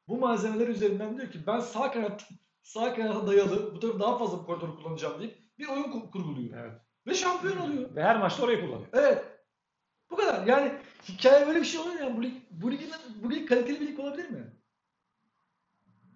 Bu 0.08 0.18
malzemeler 0.18 0.68
üzerinden 0.68 1.18
diyor 1.18 1.32
ki 1.32 1.40
ben 1.48 1.60
sağ 1.60 1.92
kanat 1.92 2.30
sağ 2.64 2.96
kanata 2.96 3.28
dayalı 3.28 3.76
bu 3.76 3.80
tarafı 3.80 4.00
daha 4.00 4.18
fazla 4.18 4.38
bu 4.38 4.46
koridoru 4.46 4.76
kullanacağım 4.76 5.20
deyip 5.20 5.38
bir 5.60 5.68
oyun 5.68 5.84
ku- 5.84 6.12
kurguluyor. 6.12 6.58
Evet. 6.58 6.74
Ve 7.08 7.14
şampiyon 7.14 7.58
oluyor. 7.58 7.96
Ve 7.96 8.04
her 8.04 8.20
maçta 8.20 8.44
orayı 8.44 8.62
kullanıyor. 8.62 8.88
Evet. 8.94 9.26
Yani 10.46 10.72
hikaye 11.10 11.48
böyle 11.48 11.60
bir 11.60 11.66
şey 11.66 11.82
olur 11.82 12.00
ya. 12.00 12.18
Bu 12.18 12.24
lig, 12.24 12.34
bu 12.52 12.72
ligin, 12.72 12.90
bu 13.24 13.32
lig 13.32 13.50
kaliteli 13.50 13.82
bir 13.82 13.88
lig 13.88 14.00
olabilir 14.00 14.30
mi? 14.30 14.54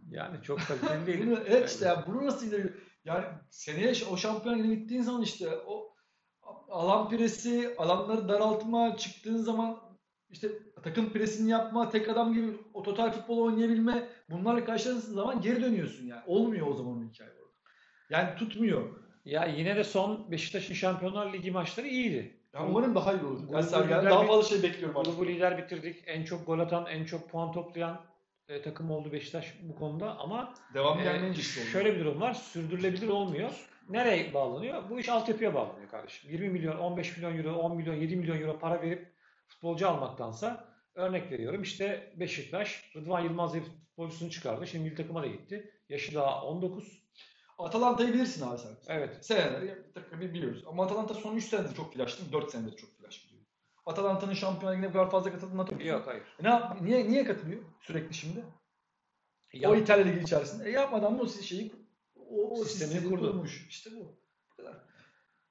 Yani 0.09 0.43
çok 0.43 0.59
kaliteli 0.59 1.07
değil. 1.07 1.19
Bunu, 1.25 1.39
evet 1.47 1.69
işte 1.69 1.85
ya 1.85 2.03
bunu 2.07 2.25
nasıl 2.25 2.47
ileri 2.47 2.73
yani 3.05 3.25
seneye 3.49 3.93
o 4.11 4.17
şampiyon 4.17 4.59
ligine 4.59 4.75
gittiğin 4.75 5.01
zaman 5.01 5.21
işte 5.21 5.49
o 5.67 5.95
alan 6.69 7.09
presi, 7.09 7.75
alanları 7.77 8.29
daraltma, 8.29 8.97
çıktığın 8.97 9.37
zaman 9.37 9.79
işte 10.29 10.49
takım 10.83 11.13
presini 11.13 11.51
yapma, 11.51 11.89
tek 11.89 12.09
adam 12.09 12.33
gibi 12.33 12.57
o 12.73 12.83
total 12.83 13.11
futbol 13.11 13.37
oynayabilme 13.37 14.09
bunlarla 14.29 14.65
karşılaştığın 14.65 15.13
zaman 15.13 15.41
geri 15.41 15.61
dönüyorsun 15.61 16.05
yani. 16.05 16.21
Olmuyor 16.27 16.67
o 16.67 16.73
zaman 16.73 16.99
o 16.99 17.03
hikaye 17.03 17.31
orada. 17.31 17.53
Yani 18.09 18.35
tutmuyor. 18.35 18.99
Ya 19.25 19.45
yine 19.45 19.75
de 19.75 19.83
son 19.83 20.31
Beşiktaş'ın 20.31 20.73
Şampiyonlar 20.73 21.33
Ligi 21.33 21.51
maçları 21.51 21.87
iyiydi. 21.87 22.38
Ya 22.53 22.67
umarım 22.67 22.95
daha 22.95 23.13
iyi 23.13 23.23
olur. 23.23 23.39
Yani 23.51 23.63
Sergen 23.63 24.05
daha 24.05 24.25
fazla 24.25 24.43
şey 24.43 24.63
bekliyorum 24.63 24.97
artık. 24.97 25.13
Grubu 25.13 25.27
lider 25.27 25.57
bitirdik. 25.57 26.03
En 26.05 26.23
çok 26.23 26.45
gol 26.45 26.59
atan, 26.59 26.85
en 26.85 27.05
çok 27.05 27.29
puan 27.29 27.51
toplayan 27.51 28.01
e, 28.47 28.62
takım 28.62 28.91
oldu 28.91 29.12
Beşiktaş 29.12 29.53
bu 29.62 29.75
konuda 29.75 30.17
ama 30.17 30.53
Devam 30.73 30.99
e, 30.99 31.03
gelmeyince 31.03 31.41
şöyle 31.41 31.95
bir 31.95 31.99
durum 31.99 32.21
var. 32.21 32.33
Sürdürülebilir 32.33 33.07
olmuyor. 33.07 33.69
Nereye 33.89 34.33
bağlanıyor? 34.33 34.89
Bu 34.89 34.99
iş 34.99 35.09
altyapıya 35.09 35.53
bağlanıyor 35.53 35.89
kardeşim. 35.89 36.31
20 36.31 36.49
milyon, 36.49 36.77
15 36.77 37.17
milyon 37.17 37.38
euro, 37.38 37.55
10 37.55 37.75
milyon, 37.77 37.95
7 37.95 38.15
milyon 38.15 38.41
euro 38.41 38.59
para 38.59 38.81
verip 38.81 39.13
futbolcu 39.47 39.89
almaktansa 39.89 40.65
örnek 40.95 41.31
veriyorum. 41.31 41.62
İşte 41.62 42.13
Beşiktaş 42.15 42.91
Rıdvan 42.95 43.19
Yılmaz 43.19 43.53
diye 43.53 43.63
futbolcusunu 43.63 44.29
çıkardı. 44.29 44.67
Şimdi 44.67 44.83
milli 44.83 44.95
takıma 44.95 45.23
da 45.23 45.27
gitti. 45.27 45.71
Yaşı 45.89 46.15
daha 46.15 46.43
19. 46.43 47.09
Atalanta'yı 47.60 48.13
bilirsin 48.13 48.48
abi 48.48 48.58
sen. 48.58 48.72
Evet. 48.88 49.26
Seneler 49.26 49.78
takımı 49.93 50.22
biliyoruz. 50.22 50.63
Ama 50.67 50.86
Atalanta 50.86 51.13
son 51.13 51.36
3 51.36 51.43
senedir 51.45 51.76
çok 51.76 51.93
flaşlı, 51.93 52.32
4 52.32 52.52
senedir 52.52 52.78
çok 52.78 52.98
flash 52.98 53.24
gidiyor. 53.24 53.41
Atalanta'nın 53.86 54.34
şampiyonlar 54.34 54.78
ligine 54.78 54.89
bu 54.89 54.93
kadar 54.93 55.12
fazla 55.12 55.32
katıldığını 55.32 55.62
hatırlıyor? 55.62 55.98
Yok 55.98 56.08
hayır. 56.08 56.24
E 56.39 56.43
ne 56.43 56.48
yap- 56.50 56.82
niye 56.82 57.10
niye 57.10 57.24
katılıyor 57.24 57.62
sürekli 57.82 58.13
şimdi? 58.13 58.43
Ya- 59.54 59.72
O 59.72 59.76
İtalya 59.76 60.06
Ligi 60.06 60.19
içerisinde. 60.24 60.69
E 60.69 60.72
yapmadan 60.72 61.19
o 61.19 61.28
şeyi 61.28 61.72
o, 62.15 62.50
o 62.60 62.63
Sistemi 62.65 62.91
sistemi 62.91 63.15
kurdu. 63.15 63.32
kurmuş. 63.32 63.65
İşte 63.69 63.89
bu. 63.95 64.15
Bu 64.52 64.56
kadar. 64.56 64.76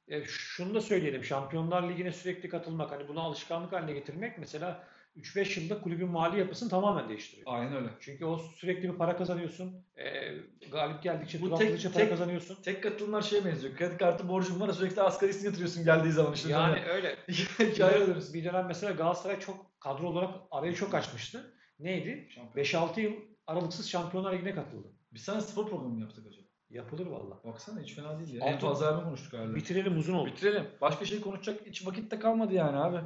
E, 0.09 0.25
şunu 0.25 0.75
da 0.75 0.81
söyleyelim. 0.81 1.25
Şampiyonlar 1.25 1.89
Ligi'ne 1.91 2.13
sürekli 2.13 2.49
katılmak, 2.49 2.91
hani 2.93 3.09
bunu 3.09 3.21
alışkanlık 3.21 3.73
haline 3.73 3.93
getirmek 3.93 4.39
mesela 4.39 4.85
3-5 5.19 5.61
yılda 5.61 5.81
kulübün 5.81 6.09
mali 6.09 6.39
yapısını 6.39 6.69
tamamen 6.69 7.09
değiştiriyor. 7.09 7.47
Aynen 7.53 7.77
öyle. 7.77 7.89
Çünkü 8.01 8.25
o 8.25 8.39
sürekli 8.39 8.93
bir 8.93 8.99
para 8.99 9.17
kazanıyorsun. 9.17 9.85
E, 9.97 10.33
galip 10.73 11.03
geldikçe, 11.03 11.39
tur 11.41 11.53
atladıkça 11.53 11.93
para 11.93 12.09
kazanıyorsun. 12.09 12.63
Tek 12.63 12.83
katılımlar 12.83 13.23
şeye 13.23 13.45
benziyor. 13.45 13.77
Kredi 13.77 13.97
kartı 13.97 14.29
borcun 14.29 14.61
var 14.61 14.73
sürekli 14.73 15.03
asgarisini 15.03 15.47
yatırıyorsun 15.47 15.85
geldiği 15.85 16.13
zaman 16.13 16.33
işte. 16.33 16.51
Yani 16.53 16.85
öyle. 16.85 17.17
hikaye 17.59 17.97
alırız. 18.05 18.35
bir 18.35 18.45
dönem 18.45 18.67
mesela 18.67 18.93
Galatasaray 18.93 19.41
çok 19.41 19.81
kadro 19.81 20.07
olarak 20.07 20.35
arayı 20.51 20.75
çok 20.75 20.95
açmıştı. 20.95 21.55
Neydi? 21.79 22.29
Şampiyon. 22.35 22.65
5-6 22.65 23.01
yıl 23.01 23.13
aralıksız 23.47 23.89
Şampiyonlar 23.89 24.33
Ligi'ne 24.35 24.55
katıldı. 24.55 24.89
Bir 25.13 25.19
sene 25.19 25.41
spor 25.41 25.69
programı 25.71 25.95
mı 25.95 26.01
yaptık 26.01 26.27
acaba? 26.29 26.47
Yapılır 26.71 27.07
valla. 27.07 27.41
Baksana 27.45 27.81
hiç 27.81 27.95
fena 27.95 28.19
değil 28.19 28.35
ya. 28.35 28.43
Altı- 28.45 28.53
En 28.55 28.59
fazla 28.59 28.89
abi 28.89 29.05
konuştuk 29.05 29.33
herhalde. 29.33 29.55
Bitirelim 29.55 29.99
uzun 29.99 30.15
oldu. 30.15 30.27
Bitirelim. 30.31 30.65
Başka 30.81 31.05
şey 31.05 31.21
konuşacak 31.21 31.67
hiç 31.67 31.87
vakit 31.87 32.11
de 32.11 32.19
kalmadı 32.19 32.55
yani 32.55 32.77
abi. 32.77 32.99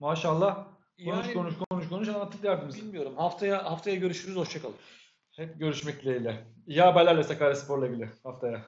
Maşallah. 0.00 0.66
Konuş 0.98 1.26
Yani 1.26 1.34
konuş 1.34 1.54
konuş 1.70 1.88
konuş 1.88 2.08
anlattık 2.08 2.42
derdimizi. 2.42 2.82
bilmiyorum. 2.82 3.16
Haftaya 3.16 3.70
haftaya 3.70 3.96
görüşürüz. 3.96 4.36
Hoşçakalın. 4.36 4.76
Hep 5.36 5.58
görüşmek 5.60 6.02
dileğiyle. 6.02 6.46
İyi 6.66 6.80
haberlerle 6.82 7.24
Sakarya 7.24 7.54
Spor'la 7.56 7.86
ilgili 7.88 8.10
haftaya. 8.22 8.66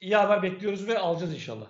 İyi 0.00 0.16
haber 0.16 0.42
bekliyoruz 0.42 0.86
ve 0.88 0.98
alacağız 0.98 1.34
inşallah. 1.34 1.66